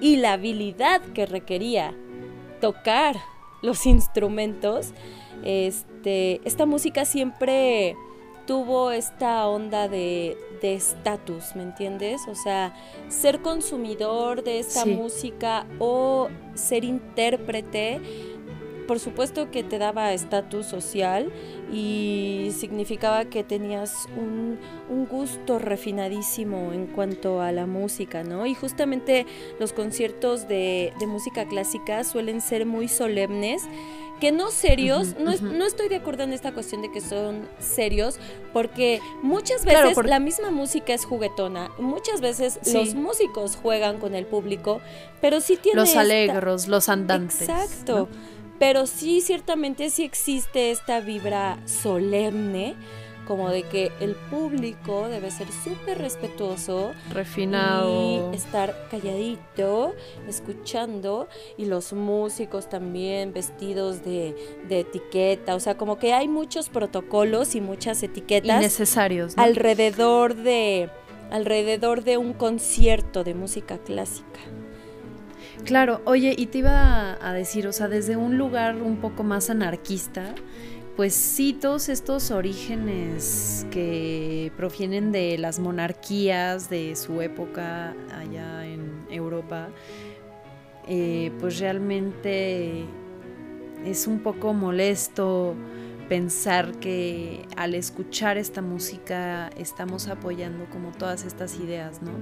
y 0.00 0.16
la 0.16 0.34
habilidad 0.34 1.00
que 1.14 1.24
requería 1.26 1.94
tocar 2.60 3.16
los 3.62 3.86
instrumentos, 3.86 4.92
este, 5.44 6.40
esta 6.44 6.66
música 6.66 7.04
siempre 7.04 7.96
tuvo 8.46 8.90
esta 8.90 9.46
onda 9.48 9.88
de 9.88 10.36
estatus, 10.62 11.56
¿me 11.56 11.62
entiendes? 11.62 12.20
O 12.28 12.34
sea, 12.34 12.74
ser 13.08 13.42
consumidor 13.42 14.42
de 14.44 14.60
esta 14.60 14.84
música 14.84 15.66
o 15.78 16.28
ser 16.54 16.84
intérprete 16.84 18.31
por 18.86 18.98
supuesto 18.98 19.50
que 19.50 19.62
te 19.62 19.78
daba 19.78 20.12
estatus 20.12 20.66
social 20.66 21.32
y 21.72 22.50
significaba 22.56 23.24
que 23.24 23.44
tenías 23.44 24.06
un, 24.16 24.58
gusto 25.10 25.58
refinadísimo 25.58 26.72
en 26.72 26.86
cuanto 26.86 27.40
a 27.42 27.52
la 27.52 27.66
música, 27.66 28.22
¿no? 28.22 28.46
Y 28.46 28.54
justamente 28.54 29.26
los 29.58 29.72
conciertos 29.72 30.48
de, 30.48 30.92
música 31.06 31.46
clásica 31.46 32.04
suelen 32.04 32.40
ser 32.40 32.66
muy 32.66 32.88
solemnes, 32.88 33.62
que 34.20 34.32
no 34.32 34.50
serios, 34.50 35.16
no, 35.18 35.34
no, 35.36 35.66
estoy 35.66 35.88
de 35.88 35.96
acuerdo 35.96 36.22
en 36.22 36.32
esta 36.32 36.52
cuestión 36.52 36.80
de 36.80 36.92
que 36.92 37.00
son 37.00 37.48
serios, 37.58 38.18
porque 38.52 39.00
muchas 39.22 39.64
veces 39.64 39.96
la 40.04 40.20
misma 40.20 40.50
música 40.50 40.94
es 40.94 41.04
juguetona, 41.04 41.70
muchas 41.78 42.20
veces 42.20 42.60
los 42.72 42.94
músicos 42.94 43.56
juegan 43.56 43.98
con 43.98 44.14
el 44.14 44.24
público, 44.26 44.80
pero 45.20 45.40
sí 45.40 45.56
tiene... 45.60 45.80
Los 45.80 45.96
alegros, 45.96 46.68
los 46.68 46.88
andantes. 46.88 47.42
Exacto 47.42 48.08
pero 48.62 48.86
sí 48.86 49.20
ciertamente 49.20 49.90
sí 49.90 50.04
existe 50.04 50.70
esta 50.70 51.00
vibra 51.00 51.58
solemne 51.66 52.76
como 53.26 53.50
de 53.50 53.64
que 53.64 53.90
el 53.98 54.14
público 54.14 55.08
debe 55.08 55.32
ser 55.32 55.48
súper 55.50 55.98
respetuoso, 55.98 56.92
refinado, 57.12 58.30
y 58.32 58.36
estar 58.36 58.86
calladito, 58.88 59.96
escuchando, 60.28 61.28
y 61.56 61.64
los 61.64 61.92
músicos 61.92 62.68
también 62.68 63.32
vestidos 63.32 64.04
de, 64.04 64.36
etiqueta, 64.70 65.56
o 65.56 65.60
sea, 65.60 65.76
como 65.76 65.98
que 65.98 66.12
hay 66.12 66.28
muchos 66.28 66.68
protocolos 66.68 67.56
y 67.56 67.60
muchas 67.60 68.00
etiquetas 68.04 68.60
necesarios 68.60 69.34
alrededor 69.38 70.36
de 70.36 70.88
alrededor 71.32 72.04
de 72.04 72.16
un 72.16 72.32
concierto 72.32 73.24
de 73.24 73.34
música 73.34 73.78
clásica. 73.78 74.38
Claro, 75.64 76.00
oye, 76.06 76.34
y 76.36 76.46
te 76.46 76.58
iba 76.58 77.16
a 77.24 77.32
decir, 77.32 77.68
o 77.68 77.72
sea, 77.72 77.86
desde 77.86 78.16
un 78.16 78.36
lugar 78.36 78.76
un 78.76 78.96
poco 78.96 79.22
más 79.22 79.48
anarquista, 79.48 80.34
pues 80.96 81.14
sí, 81.14 81.52
todos 81.52 81.88
estos 81.88 82.32
orígenes 82.32 83.64
que 83.70 84.50
provienen 84.56 85.12
de 85.12 85.38
las 85.38 85.60
monarquías 85.60 86.68
de 86.68 86.96
su 86.96 87.22
época 87.22 87.94
allá 88.12 88.66
en 88.66 89.06
Europa, 89.08 89.68
eh, 90.88 91.30
pues 91.38 91.60
realmente 91.60 92.84
es 93.86 94.08
un 94.08 94.18
poco 94.18 94.52
molesto 94.54 95.54
pensar 96.12 96.72
que 96.72 97.46
al 97.56 97.74
escuchar 97.74 98.36
esta 98.36 98.60
música 98.60 99.48
estamos 99.56 100.08
apoyando 100.08 100.66
como 100.66 100.92
todas 100.92 101.24
estas 101.24 101.58
ideas, 101.58 102.02
¿no? 102.02 102.12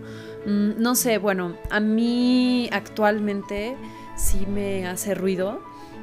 Mm, 0.47 0.81
no 0.81 0.95
sé, 0.95 1.19
bueno, 1.19 1.57
a 1.71 1.81
mí 1.81 2.71
actualmente 2.71 3.77
sí 4.15 4.47
me 4.47 4.87
hace 4.87 5.17
ruido 5.17 5.61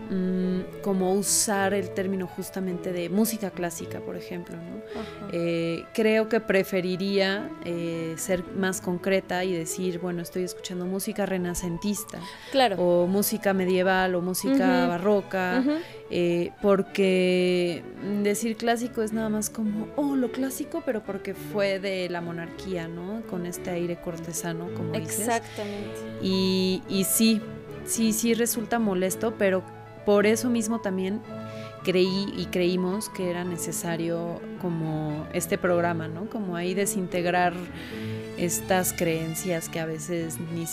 Mm, 0.09 0.81
como 0.81 1.13
usar 1.13 1.73
el 1.73 1.89
término 1.89 2.27
justamente 2.27 2.93
de 2.93 3.09
música 3.09 3.51
clásica, 3.51 3.99
por 3.99 4.15
ejemplo. 4.15 4.55
Eh, 5.33 5.83
creo 5.93 6.29
que 6.29 6.39
preferiría 6.39 7.49
eh, 7.65 8.15
ser 8.17 8.45
más 8.55 8.79
concreta 8.79 9.43
y 9.43 9.51
decir, 9.53 9.99
bueno, 9.99 10.21
estoy 10.21 10.43
escuchando 10.43 10.85
música 10.85 11.25
renacentista, 11.25 12.19
claro. 12.51 12.77
o 12.77 13.07
música 13.07 13.53
medieval, 13.53 14.15
o 14.15 14.21
música 14.21 14.87
barroca, 14.87 15.63
eh, 16.09 16.51
porque 16.61 17.83
decir 18.23 18.55
clásico 18.55 19.01
es 19.01 19.11
nada 19.11 19.27
más 19.27 19.49
como, 19.49 19.87
oh, 19.97 20.15
lo 20.15 20.31
clásico, 20.31 20.83
pero 20.85 21.03
porque 21.03 21.33
fue 21.33 21.79
de 21.79 22.07
la 22.09 22.21
monarquía, 22.21 22.87
¿no? 22.87 23.23
Con 23.29 23.45
este 23.45 23.71
aire 23.71 23.97
cortesano, 23.97 24.69
como 24.73 24.93
dices. 24.93 25.19
Exactamente. 25.19 25.99
Y, 26.21 26.81
y 26.87 27.03
sí, 27.03 27.41
sí, 27.85 28.13
sí 28.13 28.33
resulta 28.33 28.79
molesto, 28.79 29.33
pero 29.37 29.63
por 30.07 30.25
eso 30.25 30.49
mismo 30.49 30.79
también 30.79 31.21
creí 31.83 32.33
y 32.37 32.45
creímos 32.45 33.09
que 33.09 33.29
era 33.29 33.43
necesario 33.43 34.39
como 34.61 35.27
este 35.33 35.57
programa, 35.57 36.07
¿no? 36.07 36.29
Como 36.29 36.55
ahí 36.55 36.73
desintegrar 36.73 37.51
estas 38.37 38.93
creencias 38.93 39.67
que 39.67 39.81
a 39.81 39.85
veces 39.85 40.37
ni 40.53 40.63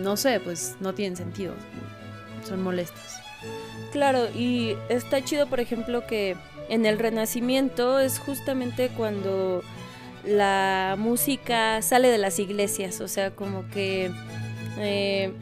no 0.00 0.16
sé, 0.16 0.38
pues 0.38 0.76
no 0.78 0.94
tienen 0.94 1.16
sentido. 1.16 1.54
son 2.48 2.62
molestas. 2.62 3.20
Claro, 3.90 4.28
y 4.32 4.76
está 4.88 5.24
chido, 5.24 5.48
por 5.48 5.58
ejemplo, 5.58 6.06
que 6.06 6.36
en 6.68 6.86
el 6.86 7.00
Renacimiento 7.00 7.98
es 7.98 8.20
justamente 8.20 8.90
cuando 8.96 9.64
la 10.24 10.94
música 10.96 11.82
sale 11.82 12.10
de 12.10 12.18
las 12.18 12.38
iglesias, 12.38 13.00
o 13.00 13.08
sea, 13.08 13.32
como 13.32 13.68
que 13.70 14.12
eh, 14.78 15.32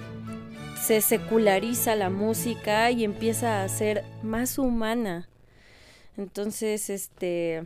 se 0.87 1.01
seculariza 1.01 1.97
la 1.97 2.11
música 2.11 2.93
y 2.93 3.03
empieza 3.03 3.65
a 3.65 3.69
ser 3.69 4.05
más 4.23 4.57
humana. 4.57 5.29
Entonces, 6.17 6.91
este, 6.91 7.65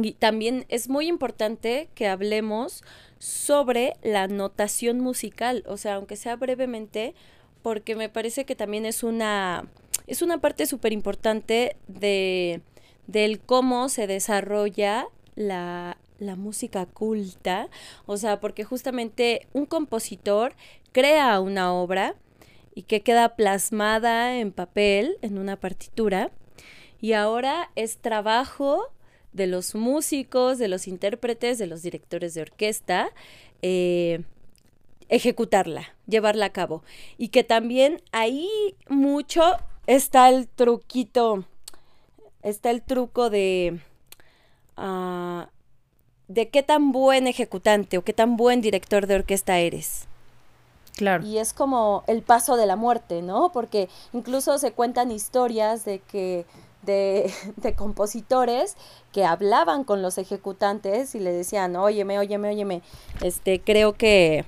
y 0.00 0.12
también 0.12 0.64
es 0.68 0.88
muy 0.88 1.08
importante 1.08 1.88
que 1.96 2.06
hablemos 2.06 2.84
sobre 3.18 3.94
la 4.04 4.28
notación 4.28 5.00
musical, 5.00 5.64
o 5.66 5.76
sea, 5.76 5.96
aunque 5.96 6.14
sea 6.14 6.36
brevemente, 6.36 7.16
porque 7.62 7.96
me 7.96 8.08
parece 8.08 8.44
que 8.44 8.54
también 8.54 8.86
es 8.86 9.02
una, 9.02 9.66
es 10.06 10.22
una 10.22 10.40
parte 10.40 10.66
súper 10.66 10.92
importante 10.92 11.76
de, 11.88 12.60
del 13.08 13.40
cómo 13.40 13.88
se 13.88 14.06
desarrolla 14.06 15.08
la, 15.34 15.98
la 16.20 16.36
música 16.36 16.86
culta, 16.86 17.68
o 18.06 18.16
sea, 18.16 18.38
porque 18.38 18.62
justamente 18.62 19.48
un 19.52 19.66
compositor 19.66 20.54
crea 20.92 21.40
una 21.40 21.74
obra 21.74 22.14
y 22.74 22.82
que 22.82 23.02
queda 23.02 23.36
plasmada 23.36 24.36
en 24.36 24.52
papel, 24.52 25.18
en 25.22 25.38
una 25.38 25.56
partitura, 25.56 26.30
y 27.00 27.12
ahora 27.12 27.70
es 27.76 27.98
trabajo 27.98 28.88
de 29.32 29.46
los 29.46 29.74
músicos, 29.74 30.58
de 30.58 30.68
los 30.68 30.88
intérpretes, 30.88 31.58
de 31.58 31.66
los 31.66 31.82
directores 31.82 32.34
de 32.34 32.42
orquesta, 32.42 33.10
eh, 33.62 34.24
ejecutarla, 35.08 35.94
llevarla 36.06 36.46
a 36.46 36.52
cabo. 36.52 36.82
Y 37.18 37.28
que 37.28 37.44
también 37.44 38.00
ahí 38.12 38.48
mucho 38.88 39.42
está 39.86 40.28
el 40.28 40.48
truquito, 40.48 41.44
está 42.42 42.70
el 42.70 42.82
truco 42.82 43.30
de... 43.30 43.80
Ah, 44.76 45.50
de 46.28 46.48
qué 46.48 46.62
tan 46.62 46.92
buen 46.92 47.26
ejecutante 47.26 47.98
o 47.98 48.02
qué 48.02 48.12
tan 48.12 48.36
buen 48.36 48.60
director 48.60 49.06
de 49.06 49.16
orquesta 49.16 49.58
eres. 49.58 50.08
Claro. 50.96 51.24
Y 51.24 51.38
es 51.38 51.52
como 51.52 52.04
el 52.06 52.22
paso 52.22 52.56
de 52.56 52.66
la 52.66 52.76
muerte, 52.76 53.22
¿no? 53.22 53.50
Porque 53.52 53.88
incluso 54.12 54.58
se 54.58 54.72
cuentan 54.72 55.10
historias 55.10 55.84
de 55.84 56.00
que 56.00 56.46
de, 56.82 57.32
de, 57.56 57.74
compositores 57.74 58.76
que 59.12 59.24
hablaban 59.24 59.84
con 59.84 60.02
los 60.02 60.18
ejecutantes 60.18 61.14
y 61.14 61.20
le 61.20 61.32
decían, 61.32 61.76
óyeme, 61.76 62.18
óyeme, 62.18 62.48
óyeme, 62.48 62.82
este, 63.22 63.60
creo 63.60 63.94
que 63.94 64.44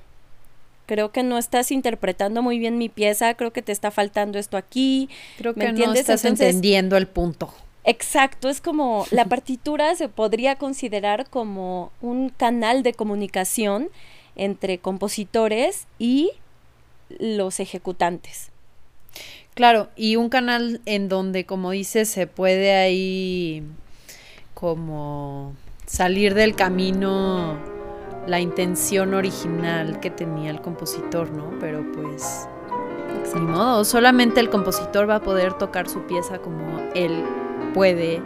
creo 0.86 1.10
que 1.10 1.22
no 1.22 1.36
estás 1.36 1.72
interpretando 1.72 2.42
muy 2.42 2.58
bien 2.58 2.78
mi 2.78 2.88
pieza, 2.88 3.34
creo 3.34 3.52
que 3.52 3.62
te 3.62 3.72
está 3.72 3.90
faltando 3.90 4.38
esto 4.38 4.56
aquí. 4.56 5.08
Creo 5.36 5.54
que 5.54 5.72
no 5.72 5.92
estás 5.92 6.24
entendiendo 6.24 6.96
el 6.96 7.08
punto. 7.08 7.52
Exacto, 7.84 8.48
es 8.48 8.60
como 8.60 9.06
la 9.10 9.26
partitura 9.26 9.94
se 9.94 10.08
podría 10.08 10.56
considerar 10.56 11.28
como 11.28 11.92
un 12.00 12.30
canal 12.30 12.82
de 12.82 12.94
comunicación 12.94 13.90
entre 14.36 14.78
compositores 14.78 15.86
y 15.98 16.30
los 17.18 17.60
ejecutantes. 17.60 18.50
Claro, 19.54 19.88
y 19.96 20.16
un 20.16 20.28
canal 20.28 20.80
en 20.84 21.08
donde, 21.08 21.46
como 21.46 21.70
dices, 21.70 22.08
se 22.10 22.26
puede 22.26 22.74
ahí 22.74 23.62
como 24.54 25.54
salir 25.86 26.34
del 26.34 26.54
camino 26.54 27.56
la 28.26 28.40
intención 28.40 29.14
original 29.14 30.00
que 30.00 30.10
tenía 30.10 30.50
el 30.50 30.60
compositor, 30.60 31.30
¿no? 31.30 31.50
Pero 31.60 31.84
pues 31.92 32.46
ni 33.34 33.40
modo, 33.40 33.84
solamente 33.84 34.40
el 34.40 34.50
compositor 34.50 35.08
va 35.08 35.16
a 35.16 35.22
poder 35.22 35.54
tocar 35.54 35.88
su 35.88 36.02
pieza 36.06 36.38
como 36.38 36.80
él 36.94 37.24
puede 37.74 38.20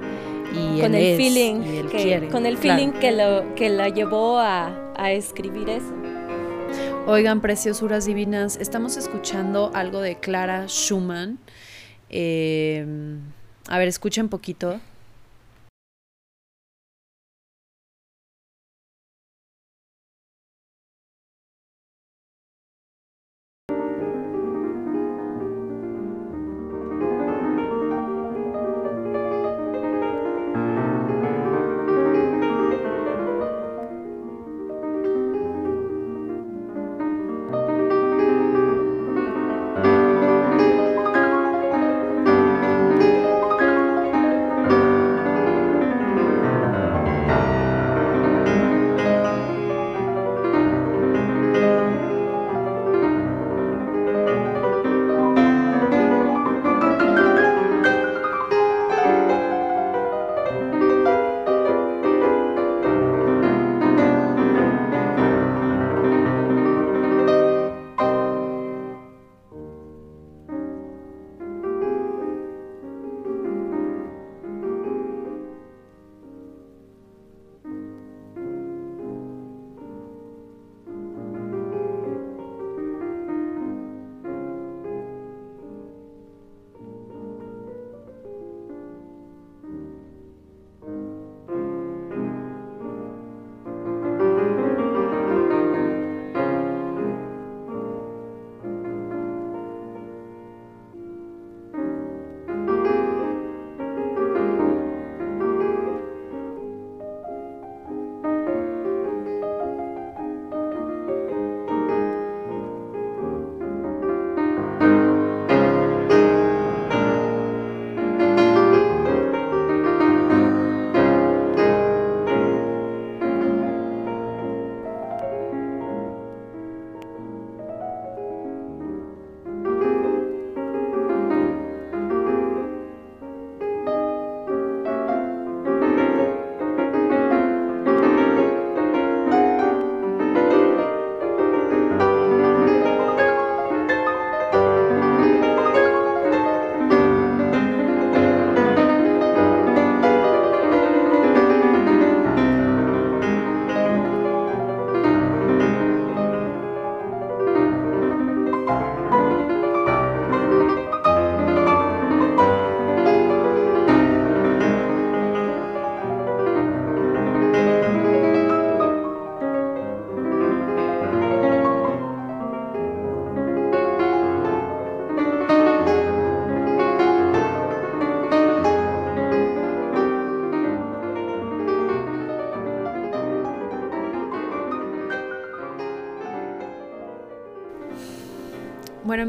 y 0.52 0.80
con 0.80 0.94
él 0.94 0.96
el 0.96 1.06
es, 1.12 1.16
feeling 1.16 1.62
y 1.62 1.76
él 1.78 1.88
que, 1.90 2.02
quiere. 2.02 2.28
con 2.28 2.46
el 2.46 2.56
Claro. 2.58 2.78
feeling 2.78 2.92
que 2.98 3.12
lo 3.12 3.54
que 3.54 3.68
la 3.68 3.88
llevó 3.88 4.38
a, 4.38 4.92
a 4.96 5.12
escribir 5.12 5.68
eso. 5.68 5.92
Oigan, 7.06 7.40
preciosuras 7.40 8.04
divinas, 8.04 8.56
estamos 8.56 8.96
escuchando 8.96 9.70
algo 9.74 10.00
de 10.00 10.16
Clara 10.16 10.66
Schumann. 10.68 11.38
Eh, 12.08 12.84
a 13.68 13.78
ver, 13.78 13.88
escuchen 13.88 14.28
poquito. 14.28 14.80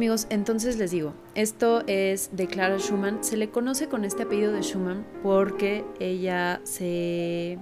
Amigos, 0.02 0.26
entonces 0.32 0.80
les 0.80 0.90
digo, 0.90 1.14
esto 1.36 1.84
es 1.86 2.32
de 2.36 2.48
Clara 2.48 2.80
Schumann. 2.80 3.24
Se 3.24 3.38
le 3.38 3.52
conoce 3.52 3.88
con 3.88 4.04
este 4.04 4.24
apellido 4.24 4.52
de 4.52 4.64
Schumann 4.64 5.06
porque 5.22 5.86
ella 6.00 6.60
se, 6.64 7.60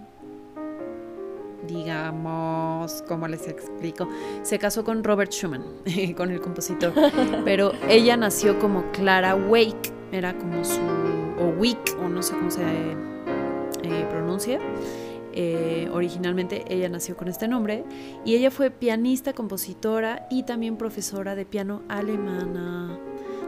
digamos, 1.68 3.04
¿cómo 3.10 3.28
les 3.28 3.46
explico? 3.46 4.08
Se 4.44 4.58
casó 4.58 4.86
con 4.86 5.04
Robert 5.04 5.34
Schumann, 5.34 5.66
con 6.16 6.32
el 6.32 6.40
compositor, 6.40 6.94
pero 7.44 7.74
ella 7.90 8.16
nació 8.16 8.58
como 8.58 8.90
Clara 8.94 9.36
Wake, 9.36 9.92
era 10.14 10.34
como 10.38 10.64
su, 10.64 10.80
o 11.42 11.48
Wick, 11.60 11.98
o 12.02 12.08
no 12.08 12.24
sé 12.24 12.36
cómo 12.36 12.52
se 12.52 12.62
eh, 12.62 14.08
pronuncia. 14.10 14.62
Eh, 15.34 15.90
originalmente 15.94 16.66
ella 16.70 16.90
nació 16.90 17.16
con 17.16 17.28
este 17.28 17.48
nombre 17.48 17.84
y 18.26 18.36
ella 18.36 18.52
fue 18.52 18.72
pianista, 18.72 19.34
compositora 19.34 20.28
y 20.30 20.44
también 20.44 20.78
profesora 20.78 21.36
de 21.36 21.46
piano 21.46 21.84
alemana. 21.88 23.00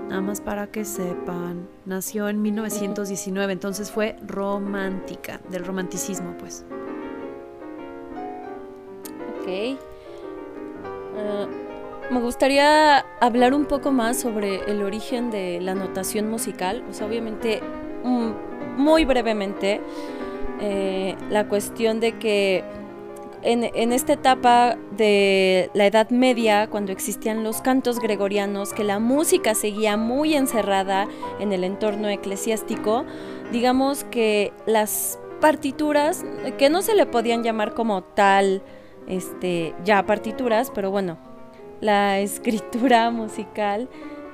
Nada 0.08 0.22
más 0.22 0.42
para 0.42 0.68
que 0.68 0.84
sepan, 0.84 1.68
nació 1.86 2.28
en 2.28 2.42
1919, 2.42 3.54
entonces 3.54 3.90
fue 3.92 4.18
romántica, 4.28 5.40
del 5.50 5.64
romanticismo 5.64 6.36
pues. 6.38 6.66
Ok. 9.40 9.80
Ah, 11.18 11.48
me 12.12 12.20
gustaría 12.20 13.06
hablar 13.22 13.54
un 13.54 13.66
poco 13.66 13.92
más 13.92 14.20
sobre 14.20 14.70
el 14.70 14.84
origen 14.84 15.32
de 15.32 15.62
la 15.62 15.76
notación 15.76 16.30
musical, 16.30 16.84
o 16.90 16.94
sea, 16.94 17.08
obviamente 17.08 17.62
mm, 18.04 18.32
muy 18.76 19.06
brevemente 19.06 19.80
eh, 20.62 21.16
la 21.30 21.48
cuestión 21.48 22.00
de 22.00 22.18
que 22.20 22.64
en, 23.44 23.92
esta 23.92 24.14
etapa 24.14 24.78
de 24.96 25.72
la 25.74 25.88
Edad 25.88 26.10
Media, 26.12 26.68
cuando 26.70 26.92
existían 26.92 27.44
los 27.44 27.62
cantos 27.62 28.00
gregorianos, 28.00 28.74
que 28.74 28.84
la 28.84 29.00
música 29.00 29.56
seguía 29.56 29.98
muy 29.98 30.36
encerrada 30.36 31.08
en 31.40 31.52
el 31.52 31.64
entorno 31.64 32.08
eclesiástico, 32.10 33.06
digamos 33.52 34.04
que 34.06 34.54
las 34.68 35.20
partituras, 35.40 36.24
que 36.60 36.70
no 36.70 36.84
se 36.84 36.94
le 36.94 37.08
podían 37.08 37.44
llamar 37.44 37.74
como 37.74 38.04
tal, 38.04 38.62
este, 39.08 39.74
ya 39.84 40.06
partituras, 40.06 40.72
pero 40.74 40.92
bueno, 40.92 41.18
la 41.80 42.20
escritura 42.20 43.10
musical 43.10 43.90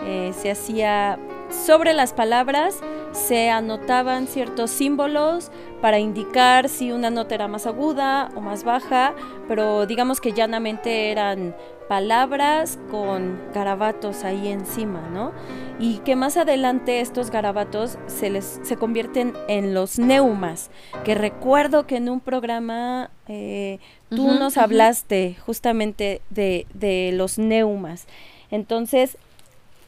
eh, 0.06 0.32
se 0.38 0.52
hacía 0.52 1.18
sobre 1.50 1.93
las 1.93 2.14
palabras 2.14 2.76
se 3.12 3.50
anotaban 3.50 4.28
ciertos 4.28 4.70
símbolos 4.72 5.52
para 5.82 6.00
indicar 6.00 6.70
si 6.70 6.91
una 6.91 7.10
nota 7.10 7.36
era 7.36 7.48
más 7.48 7.66
aguda 7.66 8.30
o 8.36 8.41
más 8.41 8.64
baja, 8.64 9.14
pero 9.48 9.86
digamos 9.86 10.22
que 10.22 10.34
llanamente 10.34 11.12
eran 11.12 11.56
palabras 11.88 12.78
con 12.91 13.39
garabatos 13.54 14.24
ahí 14.24 14.50
encima, 14.50 15.08
¿no? 15.14 15.32
Y 15.80 16.00
que 16.00 16.16
más 16.16 16.36
adelante 16.36 17.00
estos 17.00 17.32
garabatos 17.32 17.98
se 18.08 18.30
les 18.30 18.60
se 18.64 18.76
convierten 18.76 19.34
en 19.48 19.74
los 19.74 19.98
neumas, 19.98 20.70
que 21.04 21.16
recuerdo 21.16 21.88
que 21.88 21.98
en 21.98 22.10
un 22.10 22.20
programa 22.20 23.10
eh, 23.28 23.80
tú 24.10 24.34
nos 24.34 24.58
hablaste 24.58 25.38
justamente 25.45 26.22
de, 26.30 26.66
de 26.74 27.12
los 27.14 27.38
neumas. 27.38 28.08
Entonces, 28.50 29.18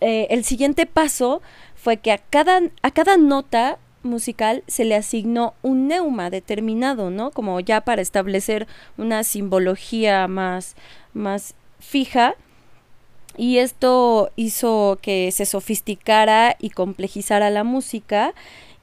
eh, 0.02 0.28
el 0.30 0.44
siguiente 0.44 0.86
paso 0.86 1.42
fue 1.76 1.98
que 1.98 2.12
a 2.12 2.18
cada, 2.18 2.62
a 2.82 2.92
cada 2.92 3.18
nota 3.18 3.78
musical 4.04 4.64
se 4.68 4.86
le 4.86 4.96
asignó 4.96 5.54
un 5.62 5.88
neuma 5.88 6.30
determinado, 6.30 7.10
¿no? 7.10 7.32
Como 7.32 7.60
ya 7.60 7.82
para 7.82 8.02
establecer 8.02 8.68
una 8.98 9.24
simbología 9.24 10.28
más, 10.28 10.76
más 11.14 11.54
fija. 11.80 12.36
Y 13.38 13.58
esto 13.58 14.32
hizo 14.36 15.00
que 15.02 15.32
se 15.32 15.46
sofisticara 15.46 16.56
y 16.60 16.72
complejizara 16.72 17.50
la 17.50 17.64
música 17.64 18.34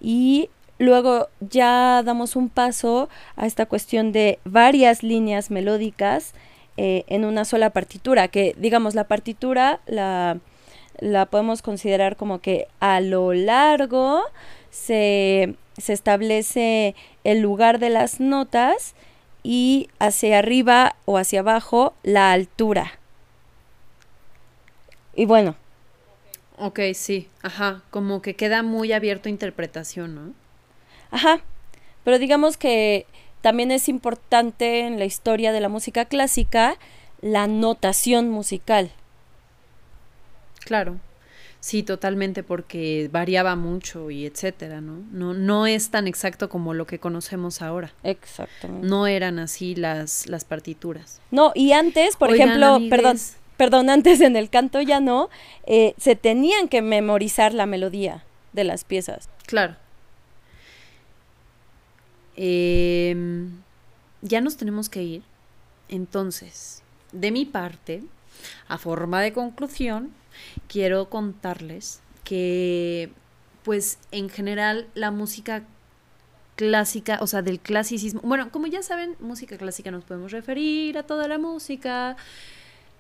y 0.00 0.48
luego 0.78 1.28
ya 1.40 2.02
damos 2.04 2.36
un 2.36 2.48
paso 2.48 3.08
a 3.36 3.46
esta 3.46 3.66
cuestión 3.66 4.12
de 4.12 4.38
varias 4.44 5.02
líneas 5.02 5.50
melódicas 5.50 6.32
eh, 6.76 7.04
en 7.08 7.24
una 7.24 7.44
sola 7.44 7.70
partitura, 7.70 8.28
que 8.28 8.54
digamos 8.58 8.94
la 8.94 9.04
partitura 9.04 9.80
la 9.86 10.38
la 11.00 11.26
podemos 11.26 11.62
considerar 11.62 12.16
como 12.16 12.40
que 12.40 12.68
a 12.80 13.00
lo 13.00 13.32
largo 13.32 14.22
se, 14.70 15.54
establece 15.76 16.94
el 17.24 17.40
lugar 17.40 17.78
de 17.78 17.90
las 17.90 18.20
notas 18.20 18.94
y 19.42 19.88
hacia 19.98 20.38
arriba 20.38 20.96
o 21.04 21.18
hacia 21.18 21.40
abajo 21.40 21.94
la 22.02 22.32
altura. 22.32 22.98
Y 25.14 25.24
bueno. 25.24 25.56
Ok, 26.58 26.80
sí, 26.94 27.28
ajá, 27.42 27.82
como 27.90 28.22
que 28.22 28.34
queda 28.34 28.62
muy 28.62 28.92
abierto 28.92 29.28
a 29.28 29.30
interpretación, 29.30 30.14
¿no? 30.14 30.32
Ajá, 31.10 31.40
pero 32.04 32.18
digamos 32.18 32.56
que 32.56 33.06
también 33.40 33.70
es 33.70 33.88
importante 33.88 34.80
en 34.80 34.98
la 34.98 35.04
historia 35.04 35.52
de 35.52 35.60
la 35.60 35.68
música 35.68 36.06
clásica 36.06 36.78
la 37.20 37.46
notación 37.46 38.30
musical. 38.30 38.90
Claro. 40.66 40.98
Sí, 41.60 41.82
totalmente, 41.82 42.42
porque 42.42 43.08
variaba 43.10 43.56
mucho 43.56 44.10
y 44.10 44.26
etcétera, 44.26 44.80
¿no? 44.80 45.02
No, 45.10 45.32
no 45.32 45.66
es 45.66 45.90
tan 45.90 46.06
exacto 46.06 46.48
como 46.48 46.74
lo 46.74 46.86
que 46.86 46.98
conocemos 46.98 47.62
ahora. 47.62 47.92
Exactamente. 48.04 48.86
No 48.86 49.06
eran 49.06 49.38
así 49.38 49.74
las, 49.74 50.28
las 50.28 50.44
partituras. 50.44 51.20
No, 51.30 51.52
y 51.54 51.72
antes, 51.72 52.16
por 52.16 52.32
ejemplo, 52.32 52.78
perdón, 52.90 53.16
perdón, 53.56 53.90
antes 53.90 54.20
en 54.20 54.36
el 54.36 54.50
canto 54.50 54.80
ya 54.80 55.00
no, 55.00 55.30
eh, 55.66 55.94
se 55.98 56.14
tenían 56.14 56.68
que 56.68 56.82
memorizar 56.82 57.54
la 57.54 57.66
melodía 57.66 58.22
de 58.52 58.64
las 58.64 58.84
piezas. 58.84 59.28
Claro. 59.46 59.76
Em, 62.36 63.62
ya 64.20 64.40
nos 64.40 64.56
tenemos 64.56 64.88
que 64.88 65.02
ir. 65.02 65.22
Entonces, 65.88 66.82
de 67.12 67.30
mi 67.30 67.44
parte, 67.44 68.02
a 68.68 68.78
forma 68.78 69.22
de 69.22 69.32
conclusión, 69.32 70.12
quiero 70.68 71.08
contarles 71.08 72.00
que 72.24 73.10
pues 73.62 73.98
en 74.12 74.28
general 74.28 74.86
la 74.94 75.10
música 75.10 75.64
clásica, 76.56 77.18
o 77.20 77.26
sea, 77.26 77.42
del 77.42 77.60
clasicismo, 77.60 78.20
bueno, 78.22 78.50
como 78.50 78.66
ya 78.66 78.82
saben, 78.82 79.14
música 79.20 79.56
clásica 79.58 79.90
nos 79.90 80.04
podemos 80.04 80.32
referir 80.32 80.96
a 80.98 81.02
toda 81.04 81.28
la 81.28 81.38
música 81.38 82.16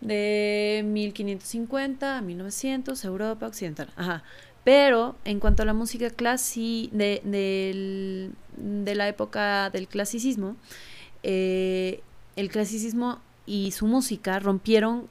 de 0.00 0.82
1550 0.86 2.18
a 2.18 2.20
1900, 2.20 3.04
Europa 3.04 3.46
Occidental, 3.46 3.92
ajá. 3.96 4.22
Pero 4.62 5.16
en 5.24 5.38
cuanto 5.38 5.62
a 5.62 5.66
la 5.66 5.72
música 5.72 6.10
clásica 6.10 6.96
de, 6.96 8.32
de, 8.56 8.94
la 8.94 9.08
época 9.08 9.70
del 9.70 9.86
clasicismo, 9.86 10.56
eh, 11.22 12.02
el 12.34 12.50
clasicismo 12.50 13.20
y 13.46 13.70
su 13.70 13.86
música 13.86 14.40
rompieron 14.40 15.08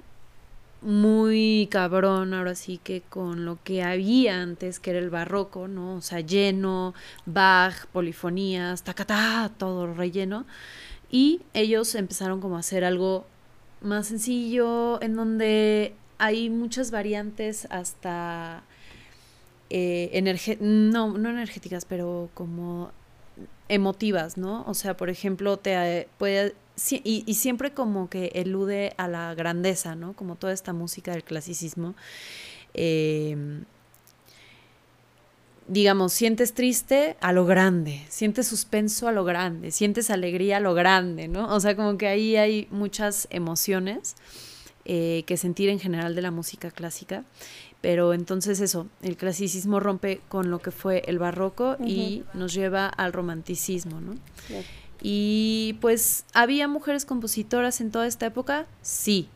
muy 0.82 1.68
cabrón, 1.72 2.34
ahora 2.34 2.56
sí 2.56 2.80
que 2.84 3.02
con 3.02 3.46
lo 3.46 3.58
que 3.64 3.84
había 3.84 4.42
antes, 4.42 4.80
que 4.80 4.92
era 4.92 5.00
el 5.00 5.10
barroco, 5.10 5.68
¿no? 5.68 5.96
O 5.96 6.02
sea, 6.02 6.20
lleno, 6.20 6.94
Bach, 7.26 7.88
polifonías, 7.88 8.84
tacatá, 8.84 9.52
todo 9.58 9.94
relleno. 9.94 10.46
Y 11.10 11.42
ellos 11.54 11.96
empezaron 11.96 12.42
como 12.42 12.58
a 12.58 12.60
hacer 12.60 12.84
algo 12.84 13.26
más 13.82 14.08
sencillo, 14.08 15.02
en 15.02 15.16
donde 15.16 15.96
hay 16.18 16.50
muchas 16.50 16.92
variantes 16.92 17.68
hasta 17.70 18.64
eh, 19.70 20.58
no, 20.60 21.18
no 21.18 21.30
energéticas, 21.30 21.86
pero 21.86 22.30
como 22.34 22.92
emotivas, 23.70 24.38
¿no? 24.38 24.64
O 24.68 24.74
sea, 24.74 24.98
por 24.98 25.10
ejemplo, 25.10 25.58
te 25.58 26.08
puede 26.18 26.56
y, 27.04 27.34
siempre 27.36 27.72
como 27.74 28.10
que 28.10 28.32
elude 28.36 28.94
a 28.98 29.08
la 29.08 29.34
grandeza, 29.34 29.96
¿no? 29.96 30.14
Como 30.14 30.36
toda 30.36 30.54
esta 30.54 30.74
música 30.74 31.12
del 31.12 31.24
clasicismo. 31.24 31.96
Em, 32.74 33.64
digamos, 35.68 36.14
sientes 36.14 36.54
triste 36.54 37.18
a 37.22 37.32
lo 37.34 37.46
grande, 37.46 38.06
sientes 38.10 38.48
suspenso 38.48 39.08
a 39.08 39.12
lo 39.12 39.24
grande, 39.24 39.72
sientes 39.72 40.10
alegría 40.12 40.58
a 40.58 40.60
lo 40.60 40.74
grande, 40.74 41.28
¿no? 41.28 41.54
O 41.56 41.60
sea, 41.60 41.76
como 41.76 41.98
que 41.98 42.08
ahí 42.08 42.36
hay 42.36 42.68
muchas 42.72 43.28
emociones 43.32 44.16
eh, 44.86 45.24
que 45.26 45.38
sentir 45.38 45.70
en 45.70 45.80
general 45.80 46.16
de 46.16 46.22
la 46.22 46.32
música 46.32 46.72
clásica. 46.72 47.24
Pero 47.82 48.14
entonces 48.14 48.60
eso, 48.62 48.88
el 49.02 49.18
clasicismo 49.18 49.80
rompe 49.80 50.22
con 50.28 50.50
lo 50.50 50.60
que 50.60 50.72
fue 50.72 51.04
el 51.06 51.20
barroco 51.20 51.78
y 51.86 52.24
nos 52.34 52.54
lleva 52.54 52.88
al 52.88 53.14
romanticismo, 53.14 54.02
¿no? 54.02 54.16
Y 55.02 55.78
pues, 55.82 56.26
¿había 56.34 56.68
mujeres 56.68 57.06
compositoras 57.06 57.82
en 57.82 57.92
toda 57.92 58.08
esta 58.08 58.26
época? 58.26 58.66
Sí. 58.82 59.28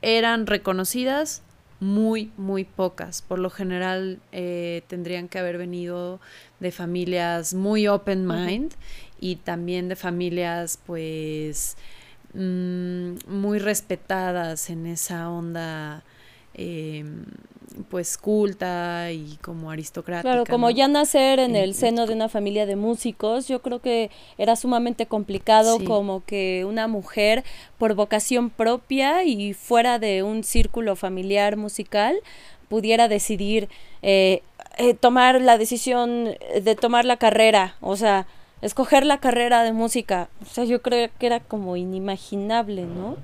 Eran 0.00 0.46
reconocidas 0.46 1.42
muy, 1.80 2.32
muy 2.36 2.64
pocas. 2.64 3.20
Por 3.20 3.38
lo 3.38 3.50
general 3.50 4.20
eh, 4.32 4.82
tendrían 4.86 5.28
que 5.28 5.38
haber 5.38 5.58
venido 5.58 6.20
de 6.60 6.72
familias 6.72 7.52
muy 7.52 7.88
open 7.88 8.26
mind 8.26 8.72
y 9.20 9.36
también 9.36 9.88
de 9.88 9.96
familias 9.96 10.78
pues 10.86 11.76
mm, 12.34 13.14
muy 13.28 13.58
respetadas 13.58 14.70
en 14.70 14.86
esa 14.86 15.30
onda 15.30 16.02
em, 16.54 17.24
pues 17.90 18.16
culta 18.16 19.10
y 19.10 19.36
como 19.42 19.70
aristocrática. 19.70 20.30
Claro, 20.30 20.44
como 20.48 20.66
¿no? 20.68 20.70
ya 20.70 20.86
nacer 20.86 21.40
en 21.40 21.56
Eh, 21.56 21.64
el 21.64 21.74
seno 21.74 22.06
de 22.06 22.12
una 22.14 22.28
familia 22.28 22.66
de 22.66 22.76
músicos, 22.76 23.48
yo 23.48 23.60
creo 23.62 23.80
que 23.80 24.10
era 24.38 24.54
sumamente 24.54 25.06
complicado 25.06 25.78
Sí. 25.78 25.84
como 25.84 26.24
que 26.24 26.64
una 26.64 26.86
mujer 26.86 27.42
por 27.78 27.94
vocación 27.94 28.50
propia 28.50 29.24
y 29.24 29.54
fuera 29.54 29.98
de 29.98 30.22
un 30.22 30.44
círculo 30.44 30.94
familiar 30.94 31.56
musical 31.56 32.16
pudiera 32.68 33.08
decidir 33.08 33.68
eh, 34.02 34.42
eh, 34.78 34.94
tomar 34.94 35.40
la 35.40 35.58
decisión 35.58 36.30
de 36.62 36.74
tomar 36.76 37.04
la 37.04 37.16
carrera, 37.16 37.74
o 37.80 37.96
sea, 37.96 38.26
escoger 38.62 39.04
la 39.04 39.18
carrera 39.18 39.62
de 39.62 39.72
música. 39.72 40.28
O 40.42 40.46
sea, 40.46 40.64
yo 40.64 40.82
creo 40.82 41.10
que 41.18 41.26
era 41.26 41.40
como 41.40 41.76
inimaginable, 41.76 42.84
¿no? 42.84 43.16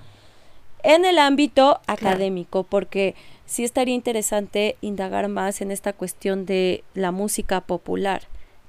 En 0.83 1.05
el 1.05 1.19
ámbito 1.19 1.81
académico, 1.87 2.65
porque 2.65 3.15
sí 3.47 3.65
estaría 3.65 3.95
interesante 3.95 4.77
indagar 4.81 5.29
más 5.29 5.61
en 5.61 5.71
esta 5.71 5.93
cuestión 5.93 6.47
de 6.47 6.85
la 6.95 7.11
música 7.11 7.61
popular. 7.61 8.23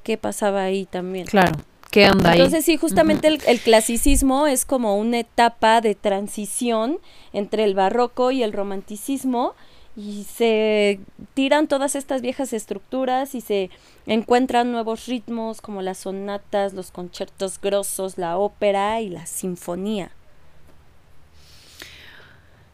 ¿Qué 0.03 0.17
pasaba 0.17 0.63
ahí 0.63 0.85
también? 0.85 1.27
Claro, 1.27 1.53
¿qué 1.91 2.09
onda 2.09 2.31
ahí? 2.31 2.39
Entonces 2.39 2.65
sí, 2.65 2.75
justamente 2.77 3.27
el, 3.27 3.39
el 3.47 3.59
clasicismo 3.59 4.47
es 4.47 4.65
como 4.65 4.97
una 4.97 5.19
etapa 5.19 5.79
de 5.81 5.95
transición 5.95 6.97
entre 7.31 7.63
el 7.63 7.75
barroco 7.75 8.31
y 8.31 8.43
el 8.43 8.51
romanticismo 8.51 9.53
y 9.95 10.23
se 10.23 10.99
tiran 11.33 11.67
todas 11.67 11.95
estas 11.95 12.21
viejas 12.21 12.53
estructuras 12.53 13.35
y 13.35 13.41
se 13.41 13.69
encuentran 14.05 14.71
nuevos 14.71 15.05
ritmos 15.05 15.61
como 15.61 15.81
las 15.81 15.99
sonatas, 15.99 16.73
los 16.73 16.91
conciertos 16.91 17.59
grosos, 17.59 18.17
la 18.17 18.37
ópera 18.37 19.01
y 19.01 19.09
la 19.09 19.25
sinfonía. 19.25 20.11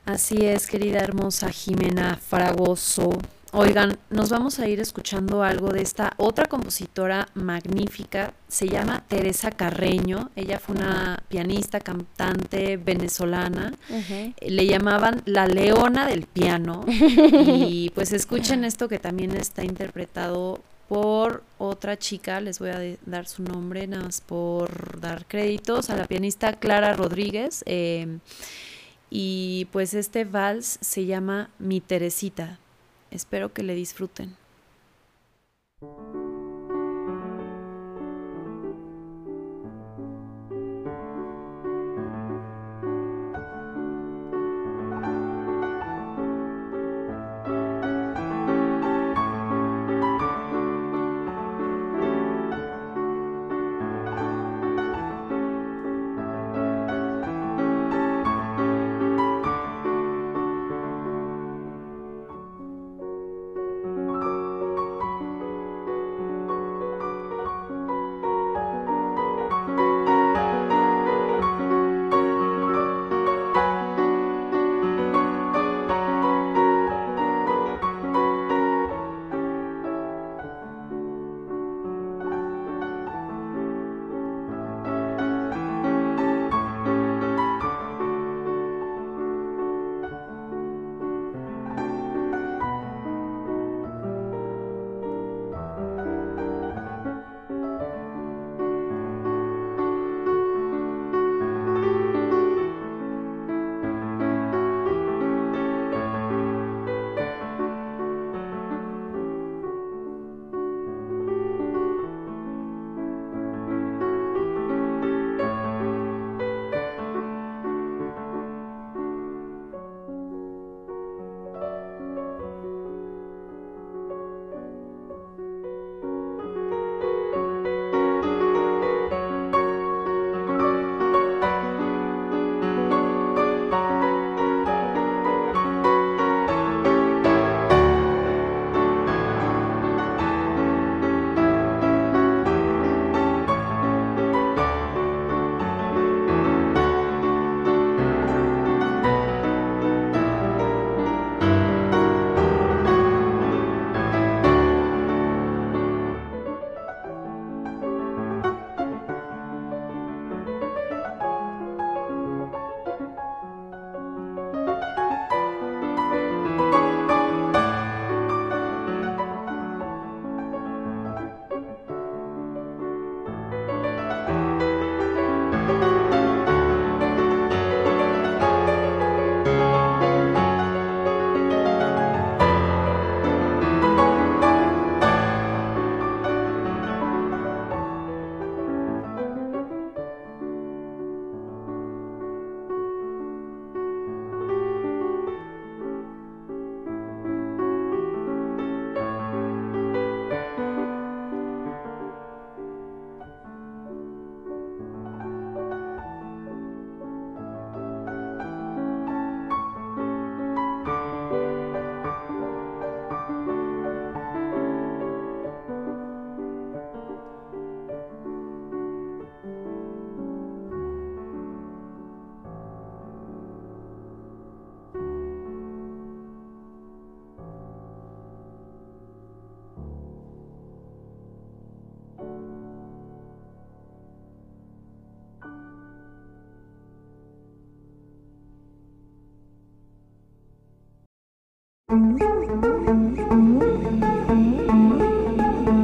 Así 0.06 0.46
es, 0.46 0.68
querida 0.68 1.00
hermosa 1.00 1.50
Jimena 1.50 2.16
Fragoso. 2.16 3.10
Oigan, 3.54 3.98
nos 4.10 4.30
vamos 4.30 4.60
a 4.60 4.68
ir 4.68 4.80
escuchando 4.82 5.42
algo 5.42 5.70
de 5.70 5.82
esta 5.82 6.14
otra 6.18 6.48
compositora 6.48 7.30
magnífica. 7.34 8.34
Se 8.48 8.68
llama 8.68 9.04
Teresa 9.08 9.52
Carreño. 9.52 10.32
Ella 10.36 10.60
fue 10.60 10.76
una 10.76 11.24
pianista, 11.30 11.80
cantante 11.80 12.78
venezolana. 12.78 13.74
Le 14.42 14.68
llamaban 14.68 15.22
la 15.26 15.48
leona 15.48 16.08
del 16.08 16.24
piano. 16.24 16.84
y 16.88 17.90
pues 17.96 18.12
escuchen 18.12 18.66
esto 18.66 18.90
que 18.90 19.00
también 19.00 19.32
está 19.32 19.64
interpretado 19.64 20.62
por 20.90 21.44
otra 21.58 21.98
chica, 21.98 22.40
les 22.40 22.60
voy 22.60 22.70
a 22.70 22.80
dar 23.06 23.28
su 23.28 23.44
nombre, 23.44 23.86
nada 23.88 24.04
más 24.04 24.22
por 24.22 25.02
dar 25.02 25.26
créditos, 25.26 25.90
a 25.90 25.98
la 25.98 26.06
pianista 26.06 26.54
Clara 26.54 26.94
Rodríguez. 26.94 27.64
eh, 27.66 28.20
y 29.10 29.68
pues 29.72 29.94
este 29.94 30.26
vals 30.26 30.80
se 30.82 31.06
llama 31.06 31.50
Mi 31.60 31.80
Teresita. 31.82 32.60
Espero 33.12 33.54
que 33.54 33.64
le 33.64 33.74
disfruten. 33.76 34.36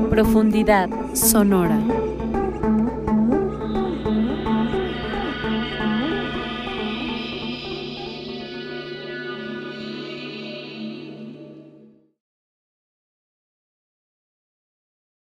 Profundidad 0.10 0.90
sonora. 1.14 2.03